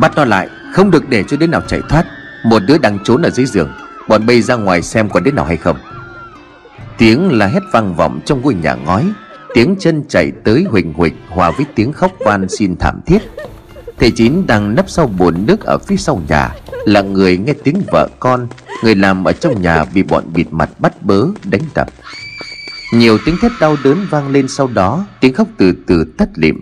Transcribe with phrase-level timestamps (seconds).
[0.00, 2.04] Bắt nó lại, Không được để cho đứa nào chạy thoát.
[2.44, 3.72] Một đứa đang trốn ở dưới giường,
[4.08, 5.76] Bọn bay ra ngoài xem còn đứa nào hay không.
[6.98, 9.12] Tiếng là hét vang vọng trong ngôi nhà ngói,
[9.54, 13.18] Tiếng chân chạy tới huỳnh huỳnh, Hòa với tiếng khóc van xin thảm thiết.
[13.98, 16.50] Thầy Chín đang nấp sau bồn nước ở phía sau nhà,
[16.84, 18.48] Là người nghe tiếng vợ con,
[18.82, 21.88] Người làm ở trong nhà bị bọn bịt mặt bắt bớ, đánh đập.
[22.92, 26.60] Nhiều tiếng thét đau đớn vang lên sau đó, Tiếng khóc từ từ tắt lịm.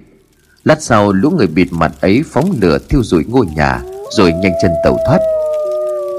[0.64, 4.52] Lát sau lũ người bịt mặt ấy phóng lửa thiêu rụi ngôi nhà, Rồi nhanh
[4.62, 5.18] chân tẩu thoát.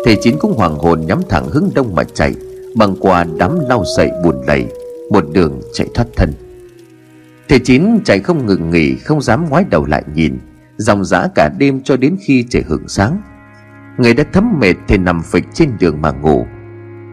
[0.05, 2.35] Thầy Chín cũng hoàng hồn nhắm thẳng hướng đông mà chạy
[2.75, 4.65] Bằng qua đám lau sậy buồn lầy,
[5.11, 6.33] Một đường chạy thoát thân.
[7.49, 10.39] Thầy Chín chạy không ngừng nghỉ, Không dám ngoái đầu lại nhìn,
[10.77, 13.21] Dòng dã cả đêm cho đến khi trời hưởng sáng.
[13.97, 16.45] Người đã thấm mệt thì nằm phịch trên đường mà ngủ.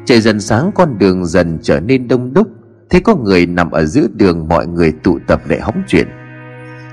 [0.06, 2.48] Trời dần sáng, con đường dần trở nên đông đúc
[2.90, 6.08] Thế có người nằm ở giữa đường mọi người tụ tập để hóng chuyện.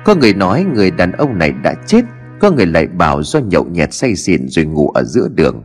[0.06, 2.02] Có người nói người đàn ông này đã chết,
[2.40, 5.64] Có người lại bảo do nhậu nhẹt say xỉn rồi ngủ ở giữa đường.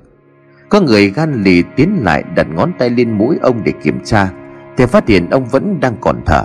[0.69, 4.31] Có người gan lì tiến lại đặt ngón tay lên mũi ông để kiểm tra,
[4.77, 6.45] Thì phát hiện ông vẫn đang còn thở.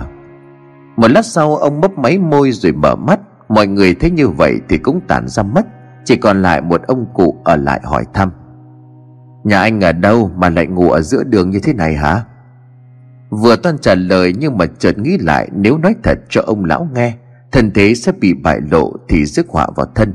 [0.96, 3.20] Một lát sau, ông mấp máy môi rồi mở mắt.
[3.48, 5.66] Mọi người thấy như vậy thì cũng tản ra mất
[6.04, 8.30] Chỉ còn lại một ông cụ ở lại hỏi thăm.
[9.44, 12.24] Nhà anh ở đâu mà lại ngủ ở giữa đường như thế này hả?
[13.30, 16.88] Vừa toan trả lời nhưng mà chợt nghĩ lại, Nếu nói thật cho ông lão
[16.94, 17.14] nghe
[17.52, 20.12] Thân thế sẽ bị bại lộ thì rước họa vào thân.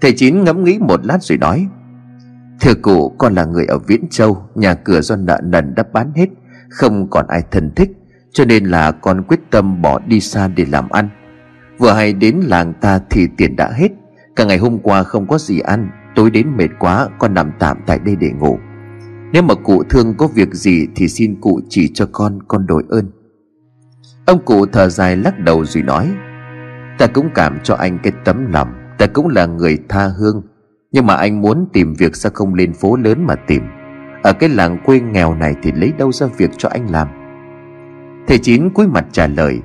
[0.00, 1.66] Thầy Chín ngẫm nghĩ một lát rồi nói,
[2.60, 6.12] Thưa cụ, con là người ở Viễn Châu, Nhà cửa do nợ nần đã bán
[6.16, 6.26] hết,
[6.70, 7.90] Không còn ai thân thích,
[8.32, 11.08] Cho nên là con quyết tâm bỏ đi xa để làm ăn.
[11.78, 13.88] Vừa hay đến làng ta thì tiền đã hết,
[14.36, 17.78] Cả ngày hôm qua không có gì ăn, Tối đến mệt quá, con nằm tạm
[17.86, 18.58] tại đây để ngủ.
[19.32, 22.84] Nếu mà cụ thương có việc gì Thì xin cụ chỉ cho con Con đổi
[22.88, 23.10] ơn.
[24.26, 26.12] Ông cụ thở dài lắc đầu rồi nói,
[26.98, 30.42] Ta cũng cảm cho anh cái tấm lòng, Ta cũng là người tha hương,
[30.92, 33.62] Nhưng mà anh muốn tìm việc sao không lên phố lớn mà tìm?
[34.22, 37.08] Ở cái làng quê nghèo này Thì lấy đâu ra việc cho anh làm?
[38.28, 39.60] Thầy Chín cúi mặt trả lời,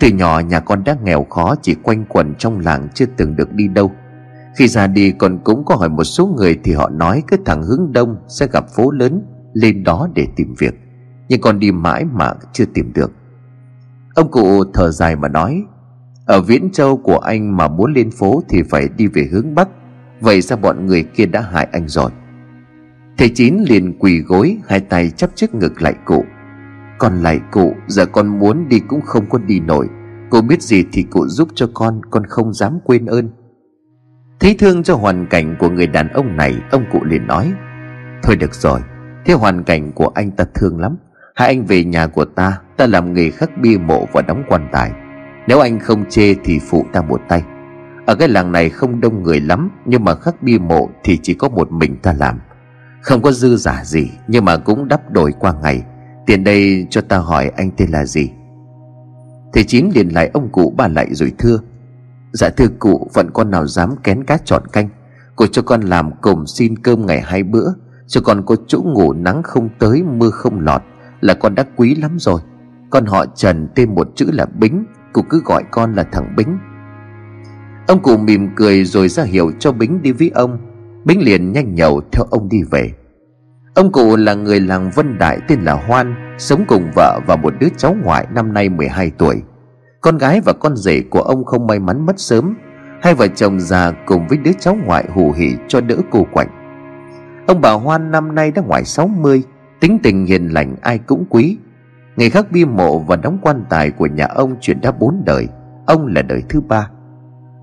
[0.00, 3.52] từ nhỏ nhà con đã nghèo khó, Chỉ quanh quẩn trong làng chưa từng được
[3.52, 3.92] đi đâu.
[4.58, 7.62] Khi ra đi con cũng có hỏi một số người Thì họ nói cứ thẳng
[7.62, 9.22] hướng đông Sẽ gặp phố lớn,
[9.54, 10.74] Lên đó để tìm việc.
[11.28, 13.12] Nhưng con đi mãi mà chưa tìm được.
[14.14, 15.64] Ông cụ thở dài mà nói,
[16.26, 19.68] Ở Viễn Châu của anh mà muốn lên phố Thì phải đi về hướng Bắc.
[20.20, 22.10] Vậy ra bọn người kia đã hại anh rồi?
[23.18, 26.24] Thầy Chín liền quỳ gối, Hai tay chắp trước ngực lại cụ.
[26.98, 29.88] Con lại cụ, Giờ con muốn đi cũng không có đi nổi.
[30.30, 33.30] Cô biết gì thì cụ giúp cho con Con không dám quên ơn.
[34.40, 37.52] Thấy thương cho hoàn cảnh của người đàn ông này, Ông cụ liền nói,
[38.22, 38.80] Thôi được rồi,
[39.24, 40.96] Thế hoàn cảnh của anh ta thương lắm.
[41.34, 44.68] Hãy anh về nhà của ta Ta làm nghề khắc bia mộ và đóng quan
[44.72, 44.92] tài.
[45.48, 47.42] Nếu anh không chê thì phụ ta một tay.
[48.06, 51.34] Ở cái làng này không đông người lắm, Nhưng mà khắc bia mộ thì chỉ
[51.34, 52.40] có một mình ta làm.
[53.02, 55.82] Không có dư giả gì, Nhưng mà cũng đắp đổi qua ngày.
[56.26, 58.30] Tiền đây cho ta hỏi anh tên là gì?
[59.52, 61.58] Thầy Chín liền lại ông cụ bà lại rồi thưa.
[62.32, 64.88] Dạ thưa cụ, Phận con nào dám kén cá chọn canh?
[65.36, 67.68] Cụ cho con làm cồm xin cơm ngày hai bữa.
[68.06, 70.82] Cho con có chỗ ngủ nắng không tới, Mưa không lọt,
[71.20, 72.40] Là con đã quý lắm rồi.
[72.90, 76.58] Con họ Trần tên một chữ là Bính Cụ cứ gọi con là thằng Bính.
[77.86, 80.58] Ông cụ mỉm cười rồi ra hiệu cho Bính đi với ông.
[81.04, 82.92] Bính liền nhanh nhậu theo ông đi về.
[83.74, 87.54] Ông cụ là người làng Vân Đại tên là Hoan, Sống cùng vợ và một
[87.60, 89.42] đứa cháu ngoại năm nay 12 tuổi.
[90.00, 92.54] Con gái và con rể của ông không may mắn mất sớm.
[93.02, 96.48] Hai vợ chồng già cùng với đứa cháu ngoại hù hỉ cho đỡ cô quạnh.
[97.46, 99.42] Ông bà Hoan năm nay đã ngoài 60
[99.80, 101.56] Tính tình hiền lành ai cũng quý.
[102.16, 105.48] Ngày khác bi mộ và đóng quan tài của nhà ông chuyển đã bốn đời,
[105.86, 106.90] Ông là đời thứ ba.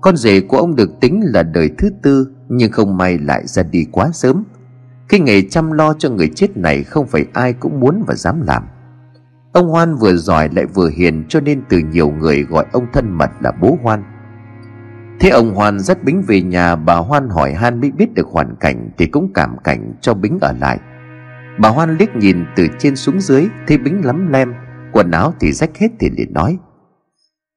[0.00, 3.62] Con rể của ông được tính là đời thứ tư, Nhưng không may lại ra
[3.62, 4.44] đi quá sớm.
[5.08, 8.42] Cái nghề chăm lo cho người chết này không phải ai cũng muốn và dám
[8.46, 8.62] làm.
[9.52, 13.12] Ông Hoan vừa giỏi lại vừa hiền, cho nên từ nhiều người gọi ông thân
[13.12, 14.02] mật là bố Hoan.
[15.20, 18.56] Thế ông Hoan dắt Bính về nhà, bà Hoan hỏi Han mới biết được hoàn
[18.56, 20.78] cảnh thì cũng cảm cảnh cho Bính ở lại.
[21.60, 24.54] Bà Hoan liếc nhìn từ trên xuống dưới, thấy Bính lắm lem,
[24.92, 26.58] Quần áo thì rách hết thì liền nói.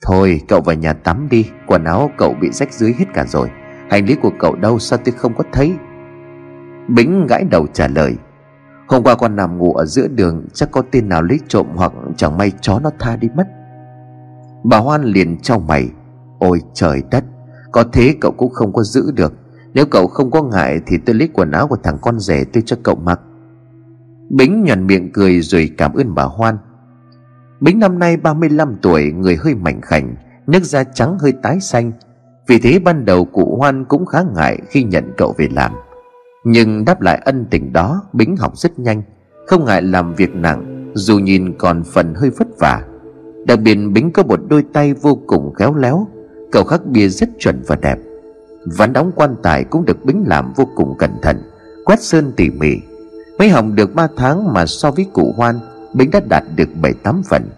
[0.06, 3.50] Thôi, cậu vào nhà tắm đi, Quần áo cậu bị rách dưới hết cả rồi,
[3.90, 5.74] Hành lý của cậu đâu sao tôi không có thấy?
[6.88, 8.16] Bính gãi đầu trả lời.
[8.88, 11.94] Hôm qua con nằm ngủ ở giữa đường, Chắc có tên nào lấy trộm hoặc
[12.18, 13.48] chẳng may chó nó tha đi mất.
[14.64, 15.90] Bà Hoan liền trao mày.
[16.40, 17.24] Ôi trời đất,
[17.72, 19.34] Có thế cậu cũng không có giữ được.
[19.74, 22.64] Nếu cậu không có ngại Thì tôi lấy quần áo của thằng con rể tôi
[22.66, 23.20] cho cậu mặc.
[24.36, 26.58] Bính nhằn miệng cười rồi cảm ơn bà Hoan.
[27.60, 30.16] Bính năm nay 35 tuổi, Người hơi mảnh khảnh,
[30.48, 31.92] Nước da trắng hơi tái xanh.
[32.48, 35.72] Vì thế ban đầu cụ Hoan cũng khá ngại khi nhận cậu về làm.
[36.44, 39.02] Nhưng đáp lại ân tình đó, Bính học rất nhanh.
[39.48, 42.82] Không ngại làm việc nặng, Dù nhìn còn phần hơi vất vả.
[43.48, 46.08] Đặc biệt Bính có một đôi tay vô cùng khéo léo,
[46.52, 47.98] Cậu khắc bia rất chuẩn và đẹp.
[48.78, 51.38] Ván đóng quan tài cũng được Bính làm vô cùng cẩn thận,
[51.86, 52.78] Quét sơn tỉ mỉ.
[53.42, 55.60] Mới học được 3 tháng mà so với cụ Hoan
[55.94, 57.50] Bính đã đạt được 7-8 phần.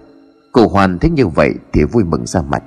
[0.51, 2.63] Cụ Hoan thấy như vậy thì vui mừng ra mặt.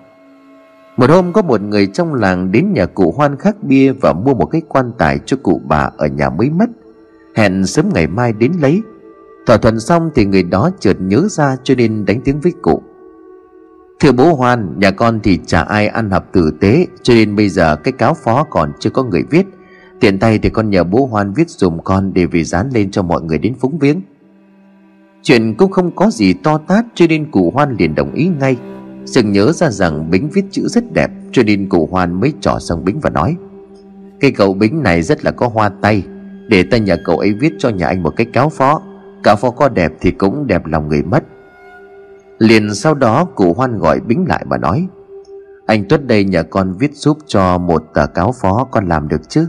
[0.97, 4.35] Một hôm có một người trong làng đến nhà cụ Hoan khắc bia Và mua
[4.35, 6.67] một cái quan tài cho cụ bà ở nhà mới mất.
[7.37, 8.83] Hẹn sớm ngày mai đến lấy.
[9.47, 12.83] Thỏa thuận xong thì người đó chợt nhớ ra cho nên đánh tiếng với cụ.
[14.01, 17.49] Thưa bố Hoan, nhà con thì chả ai ăn học tử tế Cho nên bây
[17.49, 19.47] giờ cái cáo phó còn chưa có người viết.
[20.01, 23.03] Tiện tay thì con nhờ bố Hoan viết dùm con Để vì dán lên cho
[23.03, 24.01] mọi người đến phúng viếng.
[25.23, 28.57] Chuyện cũng không có gì to tát Cho nên cụ Hoan liền đồng ý ngay.
[29.07, 32.59] Sừng nhớ ra rằng Bính viết chữ rất đẹp, Cho nên cụ Hoan mới trỏ
[32.59, 33.37] sang Bính và nói
[34.21, 36.03] cây cậu Bính này rất là có hoa tay,
[36.49, 38.83] Để ta nhờ cậu ấy viết cho nhà anh một cái cáo phó.
[39.23, 41.25] Cáo phó có đẹp thì cũng đẹp lòng người mất.
[42.39, 44.87] Liền sau đó cụ Hoan gọi Bính lại và nói,
[45.67, 49.29] Anh Tuất đây nhờ con viết giúp cho một tờ cáo phó con làm được
[49.29, 49.47] chứ?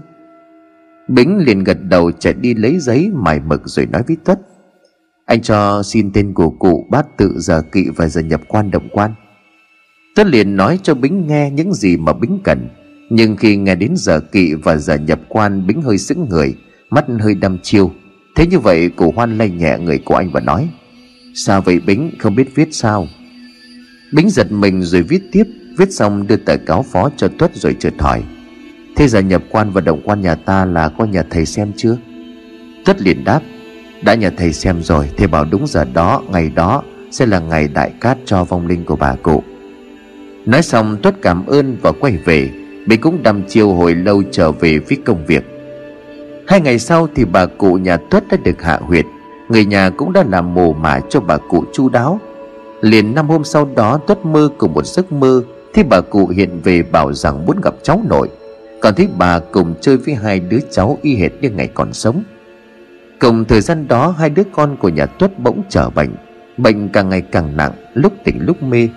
[1.07, 4.39] Bính liền gật đầu chạy đi lấy giấy mài mực rồi nói với Tuất.
[5.25, 8.89] Anh cho xin tên của cụ bát tự giờ kỵ và giờ nhập quan động
[8.91, 9.11] quan.
[10.15, 12.69] Tuất liền nói cho Bính nghe những gì mà Bính cần.
[13.09, 16.55] Nhưng khi nghe đến giờ kỵ và giờ nhập quan, Bính hơi sững người,
[16.89, 17.91] Mắt hơi đăm chiêu.
[18.35, 20.69] Thế như vậy, cụ Hoan lay nhẹ người của anh và nói
[21.33, 23.07] Sao vậy Bính không biết viết sao.
[24.13, 25.43] Bính giật mình rồi viết tiếp.
[25.77, 28.23] Viết xong đưa tờ cáo phó cho Tuất rồi chợt hỏi
[28.97, 31.97] Thế giờ nhập quan và động quan nhà ta là có nhà thầy xem chưa?
[32.85, 33.41] Tuất liền đáp,
[34.01, 37.67] Đã nhà thầy xem rồi, Thầy bảo đúng giờ đó, Ngày đó sẽ là ngày
[37.73, 39.43] đại cát cho vong linh của bà cụ.
[40.45, 42.49] Nói xong, Tuất cảm ơn và quay về,
[42.87, 45.45] bị cũng đăm chiêu hồi lâu trở về với công việc.
[46.47, 49.05] Hai ngày sau thì bà cụ nhà Tuất đã được hạ huyệt,
[49.49, 52.19] Người nhà cũng đã làm mồ mả cho bà cụ chu đáo.
[52.81, 56.61] Liền năm hôm sau đó, Tuất mơ cùng một giấc mơ, Thì bà cụ hiện
[56.63, 58.29] về bảo rằng muốn gặp cháu nội.
[58.81, 62.23] Còn thấy bà cùng chơi với hai đứa cháu y hệt như ngày còn sống.
[63.19, 66.09] Cùng thời gian đó, hai đứa con của nhà Tuất bỗng trở bệnh.
[66.57, 68.89] Bệnh càng ngày càng nặng, Lúc tỉnh lúc mê.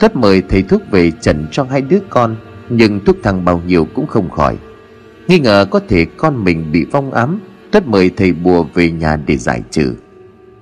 [0.00, 2.36] Tuất mời thầy thuốc về trần cho hai đứa con,
[2.68, 4.56] Nhưng thuốc thang bao nhiêu cũng không khỏi.
[5.28, 7.40] Nghi ngờ có thể con mình bị vong ám,
[7.72, 9.94] Tuất mời thầy bùa về nhà để giải trừ.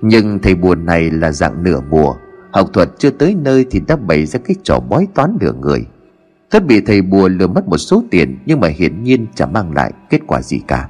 [0.01, 2.15] Nhưng thầy bùa này là dạng nửa mùa,
[2.51, 5.85] Học thuật chưa tới nơi thì đã bày ra cái trò bói toán nửa người
[6.53, 9.73] thất bị thầy bùa lừa mất một số tiền, Nhưng mà hiển nhiên chẳng mang
[9.73, 10.89] lại kết quả gì cả.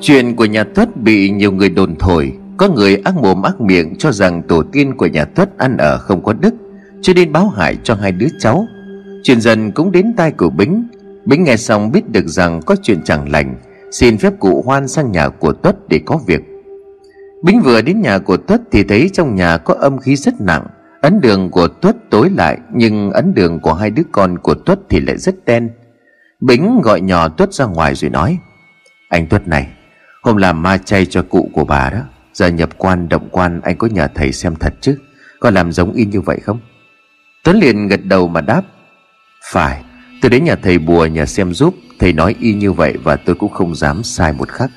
[0.00, 2.32] Chuyện của nhà Tuất bị nhiều người đồn thổi.
[2.56, 5.98] Có người ác mồm ác miệng cho rằng tổ tiên của nhà Tuất ăn ở
[5.98, 6.54] không có đức,
[7.02, 8.66] Cho nên báo hại cho hai đứa cháu.
[9.22, 10.88] Chuyện dần cũng đến tai của Bính.
[11.24, 13.56] Bính nghe xong biết được rằng có chuyện chẳng lành,
[13.90, 16.40] Xin phép cụ Hoan sang nhà của Tuất để có việc.
[17.42, 20.66] Bính vừa đến nhà của Tuất thì thấy trong nhà có âm khí rất nặng.
[21.02, 24.78] Ấn đường của Tuất tối lại, Nhưng ấn đường của hai đứa con của Tuất
[24.88, 25.70] thì lại rất đen.
[26.40, 28.38] Bính gọi nhỏ Tuất ra ngoài rồi nói,
[29.08, 29.68] Anh Tuất này,
[30.22, 31.98] Hôm làm ma chay cho cụ của bà đó.
[32.32, 34.98] Giờ nhập quan, động quan, anh có nhờ thầy xem thật chứ?
[35.40, 36.60] Có làm giống y như vậy không?
[37.44, 38.62] Tuấn liền gật đầu mà đáp,
[39.52, 39.82] Phải,
[40.22, 41.74] Tôi đến nhà thầy bùa nhà xem giúp.
[41.98, 44.70] Thầy nói y như vậy và tôi cũng không dám sai một khắc.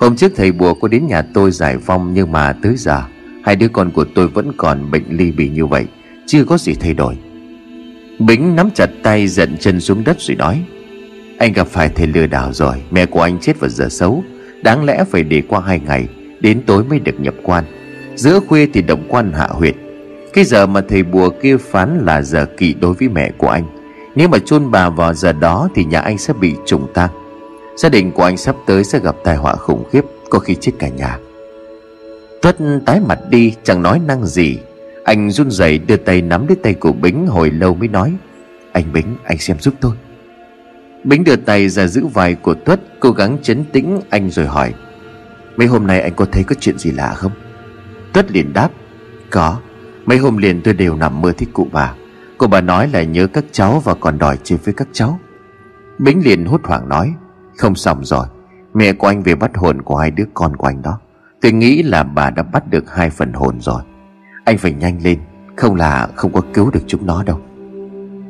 [0.00, 3.02] Hôm trước thầy bùa có đến nhà tôi giải vong Nhưng mà tới giờ
[3.44, 5.86] Hai đứa con của tôi vẫn còn bệnh ly bì như vậy,
[6.26, 7.16] Chưa có gì thay đổi.
[8.18, 10.62] Bính nắm chặt tay giận chân xuống đất rồi nói,
[11.38, 14.24] Anh gặp phải thầy lừa đảo rồi, Mẹ của anh chết vào giờ xấu.
[14.62, 16.08] Đáng lẽ phải để qua hai ngày,
[16.40, 17.64] Đến tối mới được nhập quan.
[18.14, 19.74] Giữa khuya thì động quan hạ huyệt.
[20.32, 23.64] Cái giờ mà thầy bùa kia phán là giờ kỵ đối với mẹ của anh.
[24.14, 27.10] Nếu mà chôn bà vào giờ đó Thì nhà anh sẽ bị trùng tang.
[27.76, 30.72] Gia đình của anh sắp tới sẽ gặp tai họa khủng khiếp, Có khi chết
[30.78, 31.18] cả nhà.
[32.44, 34.58] Tuất tái mặt đi, chẳng nói năng gì.
[35.04, 38.12] Anh run rẩy đưa tay nắm lấy tay của Bính hồi lâu mới nói,
[38.72, 39.96] Anh Bính, anh xem giúp tôi.
[41.04, 44.74] Bính đưa tay ra giữ vai của Tuất, Cố gắng chấn tĩnh anh rồi hỏi,
[45.56, 47.32] Mấy hôm nay anh có thấy có chuyện gì lạ không?
[48.12, 48.70] Tuất liền đáp,
[49.30, 49.60] Có,
[50.06, 51.94] Mấy hôm liền tôi đều nằm mơ thích cụ bà.
[52.38, 55.18] Cô bà nói là nhớ các cháu và còn đòi chơi với các cháu.
[55.98, 57.14] Bính liền hốt hoảng nói,
[57.56, 58.26] Không xong rồi,
[58.74, 61.00] Mẹ của anh về bắt hồn của hai đứa con của anh đó.
[61.44, 63.82] Tôi nghĩ là bà đã bắt được hai phần hồn rồi.
[64.44, 65.18] Anh phải nhanh lên
[65.56, 67.40] Không là không có cứu được chúng nó đâu.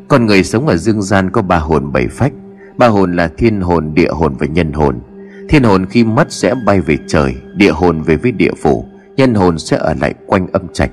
[0.08, 2.32] Con người sống ở dương gian có ba hồn bảy phách.
[2.76, 5.00] Ba hồn là thiên hồn, địa hồn và nhân hồn.
[5.48, 8.86] Thiên hồn khi mất sẽ bay về trời Địa hồn về với địa phủ.
[9.16, 10.90] Nhân hồn sẽ ở lại quanh âm trạch.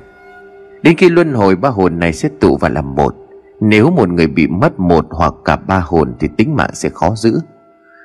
[0.83, 3.15] Đến khi luân hồi ba hồn này sẽ tụ và làm một.
[3.61, 7.15] Nếu một người bị mất một hoặc cả ba hồn Thì tính mạng sẽ khó
[7.15, 7.39] giữ.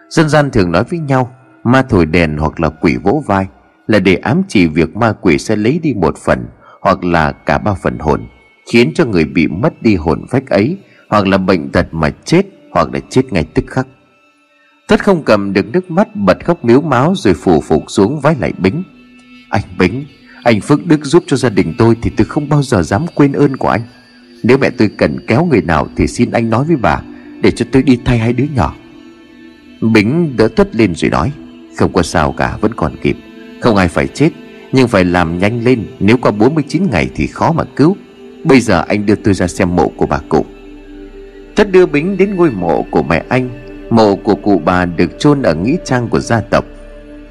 [0.09, 1.31] Dân gian thường nói với nhau
[1.65, 3.47] Ma thổi đèn hoặc là quỷ vỗ vai.
[3.87, 6.47] Là để ám chỉ việc ma quỷ sẽ lấy đi một phần,
[6.81, 8.27] Hoặc là cả ba phần hồn,
[8.73, 10.77] Khiến cho người bị mất đi hồn phách ấy,
[11.09, 13.87] Hoặc là bệnh tật mà chết, Hoặc là chết ngay tức khắc.
[14.89, 18.37] Tất không cầm được nước mắt bật khóc miếu máu Rồi phủ phục xuống vái
[18.41, 18.83] lại Bính.
[19.51, 20.05] Anh Bính,
[20.43, 23.33] Anh Phước Đức giúp cho gia đình tôi Thì tôi không bao giờ dám quên
[23.33, 23.83] ơn của anh.
[24.43, 27.03] Nếu mẹ tôi cần kéo người nào Thì xin anh nói với bà,
[27.43, 28.77] Để cho tôi đi thay hai đứa nhỏ.
[29.81, 31.33] Bính đỡ tuất lên rồi nói,
[31.77, 33.17] Không có sao cả, vẫn còn kịp.
[33.61, 34.31] Không ai phải chết,
[34.73, 35.85] Nhưng phải làm nhanh lên.
[36.01, 37.97] Nếu qua 49 ngày thì khó mà cứu.
[38.45, 40.45] Bây giờ anh đưa tôi ra xem mộ của bà cụ.
[41.57, 43.51] Thất đưa Bính đến ngôi mộ của mẹ anh.
[43.91, 46.65] Mộ của cụ bà được chôn ở nghĩa trang của gia tộc.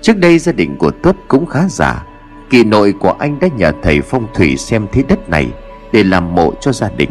[0.02, 2.06] Trước đây gia đình của Tuất cũng khá giả
[2.50, 5.48] Kỳ nội của anh đã nhờ thầy phong thủy xem thế đất này
[5.94, 7.10] Để làm mộ cho gia đình.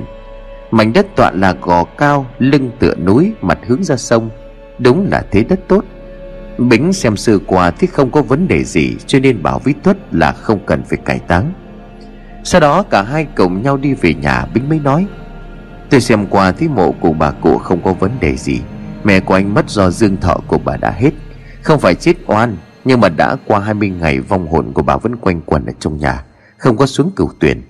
[0.71, 4.31] Mảnh đất tọa là gò cao, Lưng tựa núi, Mặt hướng ra sông.
[4.79, 5.85] Đúng là thế đất tốt.
[6.59, 10.15] Bính xem sư qua thì không có vấn đề gì, Cho nên bảo với Tuất
[10.15, 11.53] là không cần phải cải táng.
[12.45, 15.07] Sau đó cả hai cùng nhau đi về nhà, Bính mới nói,
[15.91, 18.61] Tôi xem qua thấy mộ của bà cụ không có vấn đề gì.
[19.05, 21.11] Mẹ của anh mất do dương thọ của bà đã hết.
[21.63, 25.17] Không phải chết oan, Nhưng mà đã qua 20 ngày, vong hồn của bà vẫn
[25.17, 26.25] quanh quẩn ở trong nhà,
[26.57, 27.63] Không có xuống cửu tuyển.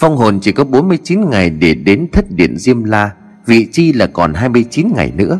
[0.00, 3.10] Vong hồn chỉ có 49 ngày để đến thất điện Diêm La,
[3.46, 5.38] Vị chi là còn 29 ngày nữa.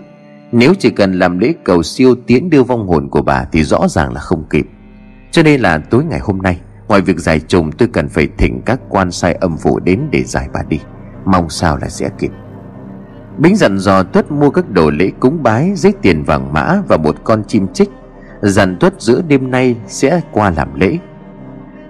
[0.52, 3.88] Nếu chỉ cần làm lễ cầu siêu tiễn đưa vong hồn của bà Thì rõ
[3.88, 4.66] ràng là không kịp.
[5.30, 8.60] Cho nên là tối ngày hôm nay Ngoài việc giải trùng tôi cần phải thỉnh
[8.64, 10.80] các quan sai âm phủ đến để giải bà đi.
[11.24, 12.30] Mong sao là sẽ kịp.
[13.38, 16.96] Bính dặn dò Tuất mua các đồ lễ cúng bái, Giấy tiền vàng mã và
[16.96, 17.90] một con chim chích.
[18.42, 20.98] Dặn Tuất giữa đêm nay sẽ qua làm lễ.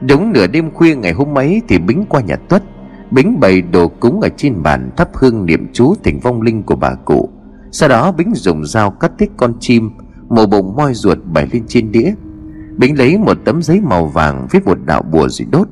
[0.00, 2.62] Đúng nửa đêm khuya ngày hôm ấy Thì Bính qua nhà Tuất.
[3.10, 6.76] Bính bày đồ cúng ở trên bàn Thắp hương niệm chú thỉnh vong linh của
[6.76, 7.28] bà cụ.
[7.72, 9.90] Sau đó Bính dùng dao cắt thích con chim,
[10.28, 12.12] Mổ bụng moi ruột bày lên trên đĩa.
[12.76, 15.68] Bính lấy một tấm giấy màu vàng Viết một đạo bùa rồi đốt.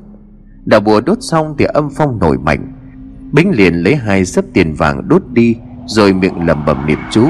[0.65, 2.73] Đạo bùa đốt xong thì âm phong nổi mạnh.
[3.31, 7.27] Bính liền lấy hai sấp tiền vàng đốt đi, Rồi miệng lẩm bẩm niệm chú.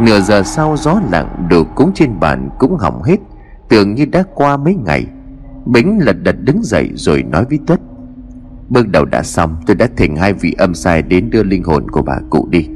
[0.00, 3.16] Nửa giờ sau gió lặng, Đồ cúng trên bàn cũng hỏng hết,
[3.68, 5.06] Tưởng như đã qua mấy ngày.
[5.66, 7.80] Bính lật đật đứng dậy rồi nói với Tuất.
[8.68, 11.90] Bước đầu đã xong, Tôi đã thỉnh hai vị âm sai đến đưa linh hồn
[11.90, 12.68] của bà cụ đi.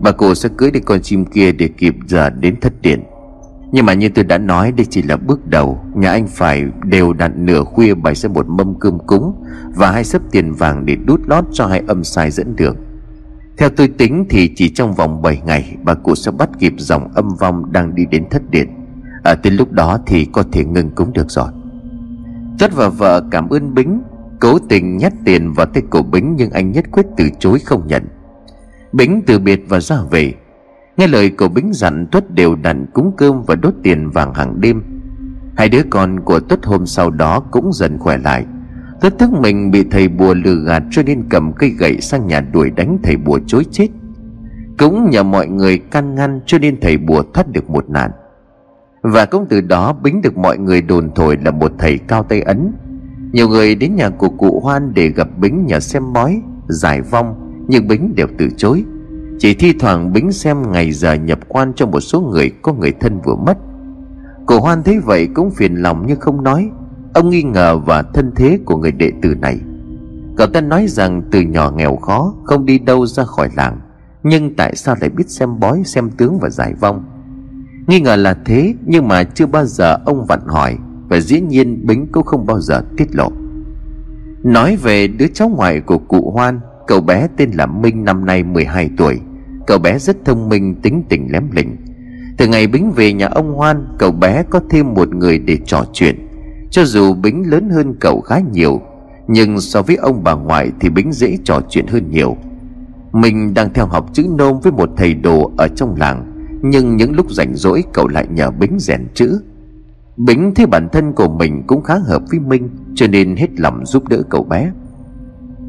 [0.00, 3.00] Bà cụ sẽ cưới được con chim kia để kịp giờ đến thất điện.
[3.72, 5.84] Nhưng mà như tôi đã nói, đây chỉ là bước đầu.
[5.94, 10.04] Nhà anh phải đều đặn nửa khuya bày ra một mâm cơm cúng Và hai
[10.04, 12.76] sấp tiền vàng để đút lót cho hai âm sai dẫn đường.
[13.56, 17.12] Theo tôi tính thì chỉ trong vòng 7 ngày, Bà cụ sẽ bắt kịp dòng
[17.14, 18.68] âm vong đang đi đến thất điện.
[19.24, 21.48] Ở tới lúc đó thì có thể ngừng cúng được rồi.
[22.58, 24.02] Tất và vợ cảm ơn Bính,
[24.40, 27.86] Cố tình nhét tiền vào tay của Bính Nhưng anh nhất quyết từ chối không
[27.86, 28.02] nhận.
[28.92, 30.34] Bính từ biệt và ra về.
[30.96, 34.60] Nghe lời cậu Bính dặn Tuất đều đặn cúng cơm và đốt tiền vàng hàng
[34.60, 34.82] đêm.
[35.56, 38.46] Hai đứa con của Tuất hôm sau đó cũng dần khỏe lại.
[39.00, 42.40] Tuất tức mình bị thầy bùa lừa gạt cho nên cầm cây gậy sang nhà
[42.40, 43.88] đuổi đánh thầy bùa chối chết.
[44.78, 48.10] Cũng nhờ mọi người can ngăn cho nên thầy bùa thoát được một nạn.
[49.02, 52.40] Và cũng từ đó Bính được mọi người đồn thổi là một thầy cao tay
[52.40, 52.72] ấn.
[53.32, 57.49] Nhiều người đến nhà của cụ Hoan để gặp Bính nhờ xem bói, giải vong.
[57.70, 58.84] Nhưng Bính đều từ chối.
[59.38, 62.92] Chỉ thi thoảng Bính xem ngày giờ nhập quan cho một số người có người
[63.00, 63.58] thân vừa mất.
[64.46, 66.70] Cụ Hoan thấy vậy cũng phiền lòng nhưng không nói.
[67.14, 69.58] Ông nghi ngờ và thân thế của người đệ tử này.
[70.36, 73.80] Cậu ta nói rằng từ nhỏ nghèo khó, Không đi đâu ra khỏi làng.
[74.22, 77.04] Nhưng tại sao lại biết xem bói, Xem tướng và giải vong?
[77.86, 80.76] Nghi ngờ là thế, Nhưng mà chưa bao giờ ông vặn hỏi.
[81.08, 83.32] Và dĩ nhiên Bính cũng không bao giờ tiết lộ.
[84.42, 88.42] Nói về đứa cháu ngoại của cụ Hoan Cậu bé tên là Minh năm nay
[88.42, 89.20] 12 tuổi.
[89.66, 91.76] Cậu bé rất thông minh, tính tình lém lỉnh.
[92.36, 95.84] Từ ngày Bính về nhà ông Hoan, Cậu bé có thêm một người để trò
[95.92, 96.28] chuyện.
[96.70, 98.80] Cho dù Bính lớn hơn cậu khá nhiều,
[99.28, 102.36] Nhưng so với ông bà ngoại Thì Bính dễ trò chuyện hơn nhiều.
[103.12, 106.32] Mình đang theo học chữ nôm với một thầy đồ ở trong làng,
[106.62, 109.40] Nhưng những lúc rảnh rỗi cậu lại nhờ Bính rèn chữ.
[110.16, 113.86] Bính thấy bản thân của mình cũng khá hợp với Minh, Cho nên hết lòng
[113.86, 114.70] giúp đỡ cậu bé.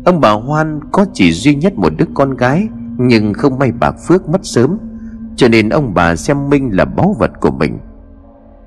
[0.05, 2.67] Ông bà Hoan có chỉ duy nhất một đứa con gái,
[2.98, 4.77] Nhưng không may bà Phước mất sớm,
[5.36, 7.79] Cho nên ông bà xem Minh là báu vật của mình.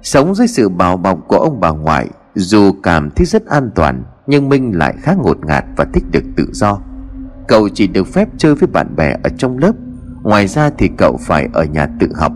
[0.03, 4.03] Sống dưới sự bảo bọc của ông bà ngoại, Dù cảm thấy rất an toàn,
[4.27, 6.79] Nhưng Minh lại khá ngột ngạt và thích được tự do.
[7.49, 9.73] Cậu chỉ được phép chơi với bạn bè ở trong lớp,
[10.23, 12.33] Ngoài ra thì cậu phải ở nhà tự học.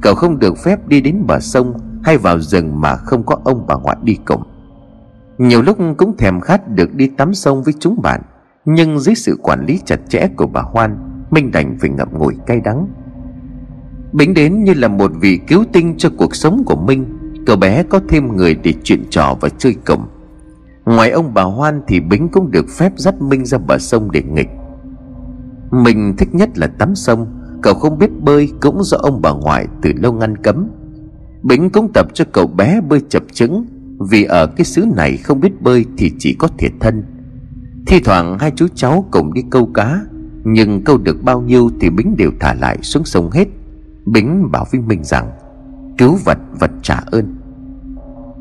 [0.00, 3.66] Cậu không được phép đi đến bờ sông Hay vào rừng mà không có ông
[3.66, 4.42] bà ngoại đi cùng.
[5.38, 8.22] Nhiều lúc cũng thèm khát được đi tắm sông với chúng bạn.
[8.70, 10.98] Nhưng dưới sự quản lý chặt chẽ của bà Hoan,
[11.30, 12.88] Minh đành phải ngậm ngùi cay đắng.
[14.12, 17.04] Bính đến như là một vị cứu tinh cho cuộc sống của Minh,
[17.46, 20.06] Cậu bé có thêm người để chuyện trò và chơi cổng.
[20.84, 24.22] Ngoài ông bà Hoan thì Bính cũng được phép dắt Minh ra bờ sông để
[24.22, 24.48] nghịch.
[25.70, 27.26] Mình thích nhất là tắm sông,
[27.62, 30.68] Cậu không biết bơi cũng do ông bà ngoại từ lâu ngăn cấm.
[31.42, 33.66] Bính cũng tập cho cậu bé bơi chập chững,
[34.10, 37.02] Vì ở cái xứ này không biết bơi thì chỉ có thiệt thân.
[37.88, 40.00] Thi thoảng hai chú cháu cùng đi câu cá,
[40.44, 43.48] Nhưng câu được bao nhiêu thì Bính đều thả lại xuống sông hết.
[44.06, 45.30] Bính bảo với mình rằng,
[45.98, 47.36] Cứu vật vật trả ơn.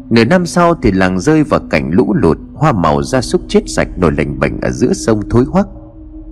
[0.09, 3.61] Nửa năm sau thì làng rơi vào cảnh lũ lụt, Hoa màu gia súc chết
[3.67, 5.67] sạch nổi lành bệnh ở giữa sông thối hoắc.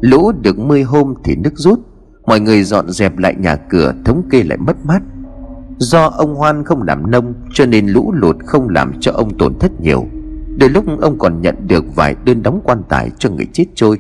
[0.02, 1.80] Lũ được mươi hôm thì nước rút,
[2.26, 5.02] Mọi người dọn dẹp lại nhà cửa, thống kê lại mất mát.
[5.78, 9.60] Do ông Hoan không làm nông Cho nên lũ lụt không làm cho ông tổn
[9.60, 10.06] thất nhiều.
[10.60, 14.00] Đôi lúc ông còn nhận được vài đơn đóng quan tài cho người chết trôi.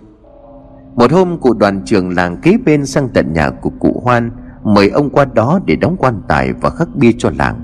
[0.96, 4.32] Một hôm, cụ đoàn trường làng kế bên sang tận nhà của cụ Hoan,
[4.64, 7.56] Mời ông qua đó để đóng quan tài và khắc bia cho làng.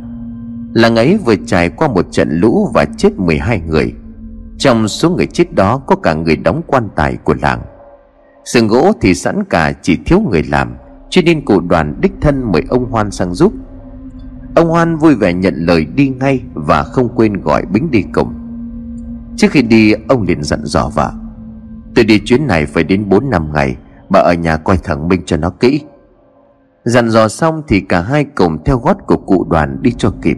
[0.74, 3.94] Làng ấy vừa trải qua một trận lũ và chết 12 người.
[4.58, 7.62] Trong số người chết đó có cả người đóng quan tài của làng.
[8.46, 10.76] Sườn gỗ thì sẵn cả chỉ thiếu người làm,
[11.10, 13.54] Cho nên cụ đoàn đích thân mời ông Hoan sang giúp.
[14.56, 18.41] Ông Hoan vui vẻ nhận lời đi ngay Và không quên gọi Bính đi cùng
[19.42, 21.12] Trước khi đi, ông liền dặn dò vợ.
[21.96, 23.76] Tôi đi chuyến này phải đến 4 năm ngày
[24.10, 25.82] Bà ở nhà coi thằng Minh cho nó kỹ.
[26.84, 30.38] Dặn dò xong thì cả hai cùng theo gót của cụ đoàn đi cho kịp.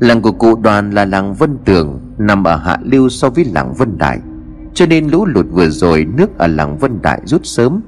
[0.00, 3.74] Làng của cụ đoàn là làng Vân Tường, Nằm ở hạ lưu so với làng
[3.74, 4.18] Vân Đại.
[4.74, 7.80] Cho nên lũ lụt vừa rồi, nước ở làng Vân Đại rút sớm.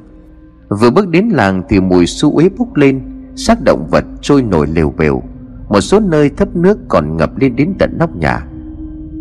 [0.69, 3.01] Vừa bước đến làng thì mùi su uế bốc lên,
[3.37, 5.23] xác động vật trôi nổi lều bều.
[5.69, 8.47] Một số nơi thấp nước còn ngập lên đến tận nóc nhà.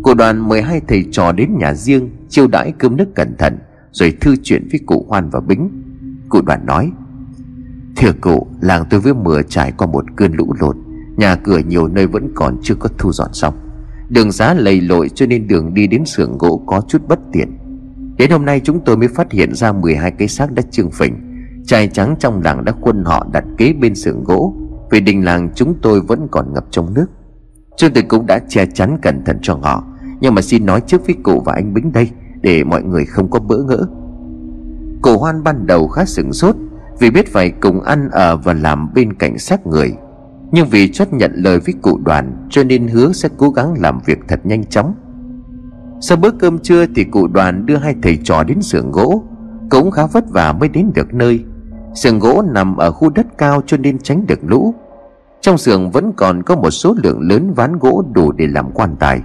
[0.02, 3.58] Cụ đoàn mời hai thầy trò đến nhà riêng, Chiêu đãi cơm nước cẩn thận,
[3.92, 5.70] Rồi thư chuyện với cụ Hoan và Bính.
[6.28, 6.92] Cụ đoàn nói,
[7.96, 10.76] Thưa cụ, Làng tôi với mưa trải qua một cơn lũ lụt,
[11.16, 13.54] Nhà cửa nhiều nơi vẫn còn chưa có thu dọn xong.
[14.08, 17.58] Đường giá lầy lội cho nên đường đi đến xưởng gỗ có chút bất tiện.
[18.18, 21.14] Đến hôm nay chúng tôi mới phát hiện ra 12 cái xác đã trương phình.
[21.66, 24.54] Trai trắng trong làng đã quân họ đặt kế bên xưởng gỗ.
[24.90, 27.06] Vì đình làng chúng tôi vẫn còn ngập trong nước.
[27.76, 29.84] Chúng tôi cũng đã che chắn cẩn thận cho họ
[30.20, 32.10] Nhưng mà xin nói trước với cụ và anh Bính đây,
[32.40, 33.86] Để mọi người không có bỡ ngỡ.
[35.02, 36.56] Cổ hoan ban đầu khá sửng sốt,
[37.00, 39.92] Vì biết phải cùng ăn ở và làm bên cạnh xác người.
[40.52, 44.00] Nhưng vì chấp nhận lời với cụ đoàn, Cho nên hứa sẽ cố gắng làm
[44.06, 44.94] việc thật nhanh chóng.
[46.00, 49.22] Sau bữa cơm trưa thì cụ đoàn đưa hai thầy trò đến xưởng gỗ.
[49.70, 51.44] Cũng khá vất vả mới đến được nơi.
[51.94, 54.74] Sườn gỗ nằm ở khu đất cao cho nên tránh được lũ.
[55.40, 58.96] Trong sườn vẫn còn có một số lượng lớn ván gỗ đủ để làm quan
[58.98, 59.20] tài.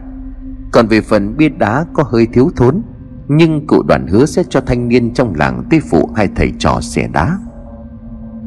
[0.71, 2.82] Còn về phần bia đá có hơi thiếu thốn,
[3.28, 6.80] Nhưng cụ đoàn hứa sẽ cho thanh niên trong làng tây phụ hai thầy trò
[6.82, 7.38] xẻ đá.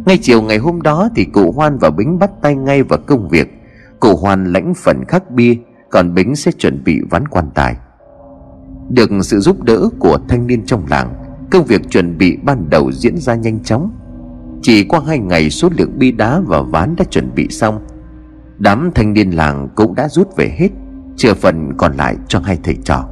[0.06, 3.28] Ngay chiều ngày hôm đó thì cụ Hoan và Bính bắt tay ngay vào công
[3.28, 3.62] việc.
[4.00, 5.54] Cụ Hoan lãnh phần khắc bia,
[5.90, 7.76] Còn Bính sẽ chuẩn bị ván quan tài.
[8.88, 11.14] Được sự giúp đỡ của thanh niên trong làng,
[11.50, 13.90] Công việc chuẩn bị ban đầu diễn ra nhanh chóng
[14.64, 17.86] chỉ qua hai ngày số lượng bi đá và ván đã chuẩn bị xong,
[18.58, 20.68] Đám thanh niên làng cũng đã rút về hết
[21.16, 23.08] chừa phần còn lại cho hai thầy trò.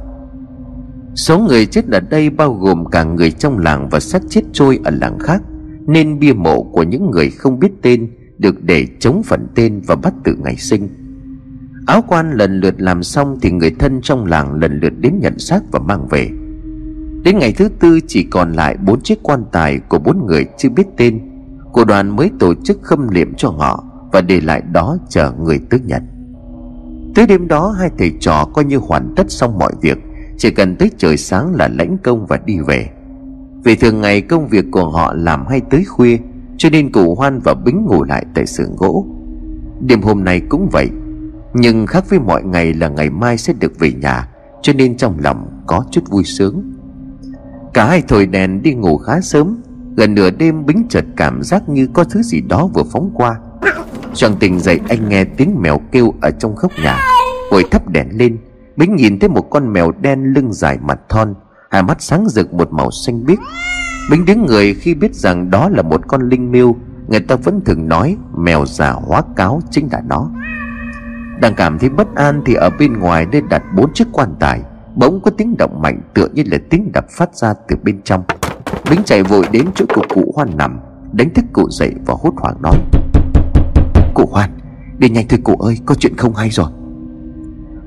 [1.15, 4.79] Số người chết ở đây bao gồm cả người trong làng và xác chết trôi
[4.83, 5.41] ở làng khác,
[5.87, 9.95] Nên bia mộ của những người không biết tên Được để chống phần tên và
[9.95, 10.89] bắt tự ngày sinh.
[11.87, 15.39] Áo quan lần lượt làm xong Thì người thân trong làng lần lượt đến nhận
[15.39, 16.29] xác và mang về.
[17.23, 20.69] Đến ngày thứ tư chỉ còn lại bốn chiếc quan tài của bốn người chưa
[20.69, 21.32] biết tên
[21.73, 25.59] của đoàn mới tổ chức khâm liệm cho họ và để lại đó chờ người
[25.69, 26.13] tới nhận
[27.15, 29.97] tới đêm đó, hai thầy trò coi như hoàn tất xong mọi việc,
[30.37, 32.89] chỉ cần tới trời sáng là lãnh công và đi về.
[33.63, 36.17] Vì thường ngày công việc của họ làm hay tới khuya,
[36.57, 39.05] cho nên cụ hoan và bính ngủ lại tại xưởng gỗ.
[39.81, 40.89] Đêm hôm nay cũng vậy,
[41.53, 44.27] nhưng khác với mọi ngày là ngày mai sẽ được về nhà,
[44.61, 46.73] cho nên trong lòng có chút vui sướng.
[47.73, 49.61] Cả hai thổi đèn đi ngủ khá sớm
[49.97, 53.35] Gần nửa đêm Bính chợt cảm giác như có thứ gì đó vừa phóng qua.
[54.13, 56.99] Choàng tỉnh dậy anh nghe tiếng mèo kêu ở trong góc nhà.
[57.51, 58.37] Vội thắp đèn lên,
[58.75, 61.33] Bính nhìn thấy một con mèo đen lưng dài mặt thon,
[61.69, 63.39] Hai mắt sáng rực một màu xanh biếc.
[64.11, 66.75] Bính đứng người khi biết rằng đó là một con linh miêu,
[67.07, 70.29] Người ta vẫn thường nói mèo già hóa cáo chính là nó.
[71.41, 74.61] Đang cảm thấy bất an thì ở bên ngoài nên đặt bốn chiếc quan tài,
[74.95, 78.23] Bỗng có tiếng động mạnh tựa như là tiếng đập phát ra từ bên trong.
[78.89, 80.79] Bính chạy vội đến chỗ của cụ Hoan nằm,
[81.13, 82.77] Đánh thức cụ dậy và hốt hoảng nói.
[84.13, 84.49] Cụ Hoan,
[84.97, 86.67] Đi nhanh thôi cụ ơi, có chuyện không hay rồi.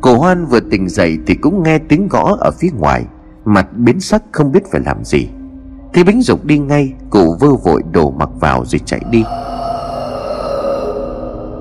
[0.01, 3.05] Cụ Hoan vừa tỉnh dậy Thì cũng nghe tiếng gõ ở phía ngoài,
[3.45, 5.29] Mặt biến sắc không biết phải làm gì.
[5.95, 9.25] Thì Bính Dục đi ngay, Cụ vơ vội đổ mặc vào rồi chạy đi.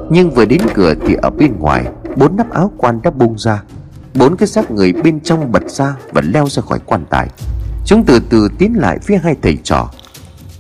[0.10, 3.64] Nhưng vừa đến cửa thì ở bên ngoài, Bốn nắp áo quan đã bung ra.
[4.16, 7.30] Bốn cái xác người bên trong bật ra Và leo ra khỏi quan tài.
[7.86, 9.90] Chúng từ từ tiến lại phía hai thầy trò.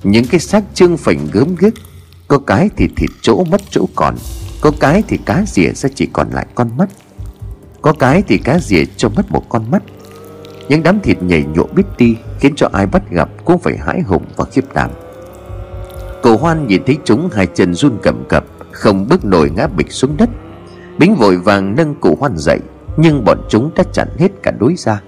[0.03, 1.73] Những cái xác trương phình gớm ghiếc.
[2.27, 4.15] Có cái thì thịt chỗ mất chỗ còn.
[4.61, 6.89] Có cái thì cá rỉa ra chỉ còn lại con mắt.
[7.81, 9.83] Có cái thì cá rỉa cho mất một con mắt.
[10.69, 14.01] Những đám thịt nhảy nhụa biết đi Khiến cho ai bắt gặp cũng phải hãi
[14.01, 14.91] hùng và khiếp đảm.
[16.23, 19.91] Cầu hoan nhìn thấy chúng hai chân run cầm cập, Không bước nổi ngã bịch
[19.91, 20.29] xuống đất.
[20.97, 22.59] Bính vội vàng nâng cụ hoan dậy,
[22.97, 25.01] Nhưng bọn chúng đã chặn hết cả đối ra.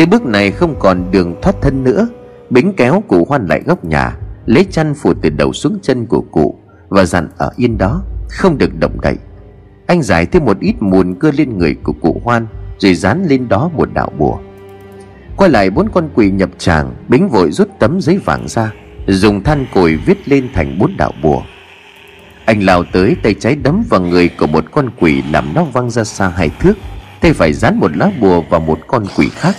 [0.00, 2.08] Thế bước này không còn đường thoát thân nữa.
[2.50, 6.20] Bính kéo cụ hoan lại góc nhà, Lấy chăn phủ từ đầu xuống chân của
[6.20, 6.58] cụ
[6.88, 9.16] Và dặn ở yên đó, Không được động đậy.
[9.86, 12.46] Anh giải thêm một ít mùn cưa lên người của cụ hoan,
[12.78, 14.38] Rồi dán lên đó một đạo bùa.
[15.36, 18.72] Quay lại, bốn con quỷ nhập tràng, Bính vội rút tấm giấy vàng ra,
[19.06, 21.42] Dùng than cồi viết lên thành bốn đạo bùa.
[22.44, 25.90] Anh lao tới, tay trái đấm vào người của một con quỷ Làm nó văng
[25.90, 26.74] ra xa hai thước,
[27.20, 29.56] Tay phải dán một lá bùa vào một con quỷ khác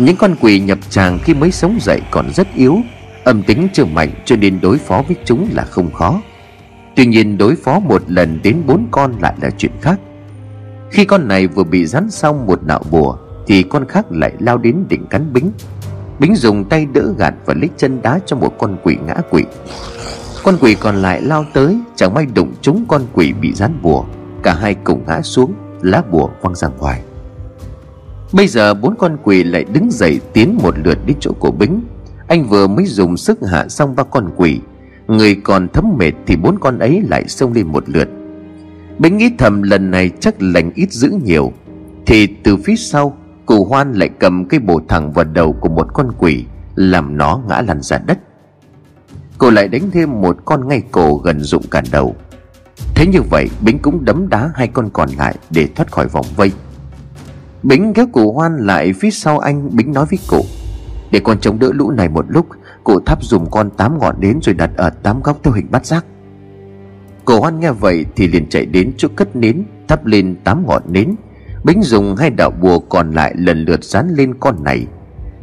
[0.00, 2.78] những con quỷ nhập tràng khi mới sống dậy còn rất yếu.
[3.24, 6.20] Âm tính chưa mạnh cho nên đối phó với chúng là không khó.
[6.96, 10.00] Tuy nhiên đối phó một lần đến bốn con lại là chuyện khác.
[10.90, 14.58] Khi con này vừa bị rắn xong một nạo bùa, Thì con khác lại lao
[14.58, 15.52] đến định cắn Bính.
[16.18, 19.44] Bính dùng tay đỡ gạt và lấy chân đá cho một con quỷ ngã quỷ
[20.44, 24.04] Con quỷ còn lại lao tới, Chẳng may đụng trúng con quỷ bị rắn bùa.
[24.42, 27.02] Cả hai cùng ngã xuống, Lá bùa văng ra ngoài.
[28.32, 31.80] Bây giờ bốn con quỷ lại đứng dậy tiến một lượt đến chỗ của Bính.
[32.28, 34.60] Anh vừa mới dùng sức hạ xong ba con quỷ
[35.06, 38.08] Người còn thấm mệt thì bốn con ấy lại xông lên một lượt.
[38.98, 41.52] Bính nghĩ thầm lần này chắc lành ít dữ nhiều.
[42.06, 43.16] Thì từ phía sau,
[43.46, 47.40] Cụ hoan lại cầm cây bổ thẳng vào đầu của một con quỷ Làm nó
[47.48, 48.18] ngã lăn ra đất.
[49.38, 52.14] Cô lại đánh thêm một con ngay cổ gần dụng cả đầu.
[52.94, 56.26] Thế như vậy, Bính cũng đấm đá hai con còn lại Để thoát khỏi vòng
[56.36, 56.52] vây.
[57.62, 60.44] Bính kéo cụ hoan lại phía sau anh, Bính nói với cụ,
[61.10, 62.46] Để con chống đỡ lũ này một lúc,
[62.84, 65.86] Cụ thắp dùng con tám ngọn đến rồi đặt ở tám góc theo hình bát
[65.86, 66.04] giác.
[67.24, 70.82] Cổ hoan nghe vậy thì liền chạy đến chỗ cất nến, Thắp lên tám ngọn
[70.88, 71.14] nến.
[71.64, 74.86] Bính dùng hai đạo bùa còn lại lần lượt dán lên con này,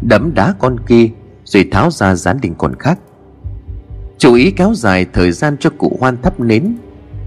[0.02, 1.10] Đấm đá con kia,
[1.44, 3.00] Rồi tháo ra dán lên con khác.
[4.18, 6.78] Chú ý kéo dài thời gian cho cụ hoan thắp nến.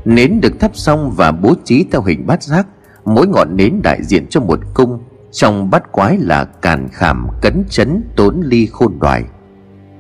[0.05, 2.66] Nến được thắp xong và bố trí theo hình bát giác
[3.04, 4.98] mỗi ngọn nến đại diện cho một cung,
[5.32, 9.24] trong bát quái là càn khảm, cấn chấn, tốn ly khôn đoài.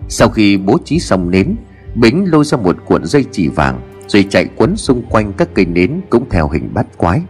[0.08, 1.56] Sau khi bố trí xong nến,
[1.94, 5.64] bính lôi ra một cuộn dây chỉ vàng, rồi chạy quấn xung quanh các cây
[5.64, 7.22] nến cũng theo hình bát quái.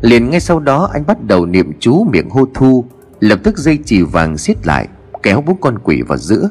[0.00, 2.84] Liền ngay sau đó, anh bắt đầu niệm chú miệng hô thu,
[3.20, 4.88] lập tức dây chỉ vàng siết lại,
[5.22, 6.48] kéo bốn con quỷ vào giữa.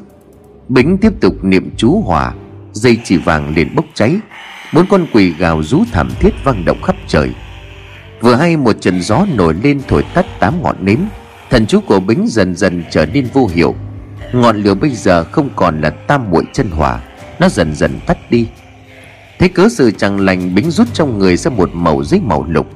[0.68, 2.34] Bính tiếp tục niệm chú hòa,
[2.72, 4.16] dây chỉ vàng liền bốc cháy,
[4.74, 7.34] bốn con quỷ gào rú thảm thiết vang động khắp trời.
[8.20, 10.98] Vừa hay một trận gió nổi lên thổi tắt tám ngọn nến,
[11.50, 13.74] Thần chú của Bính dần dần trở nên vô hiệu.
[14.32, 17.00] Ngọn lửa bây giờ không còn là tam muội chân hỏa,
[17.38, 18.46] Nó dần dần tắt đi.
[19.38, 22.66] Thế cớ sự chẳng lành Bính rút trong người ra một màu giấy màu lục.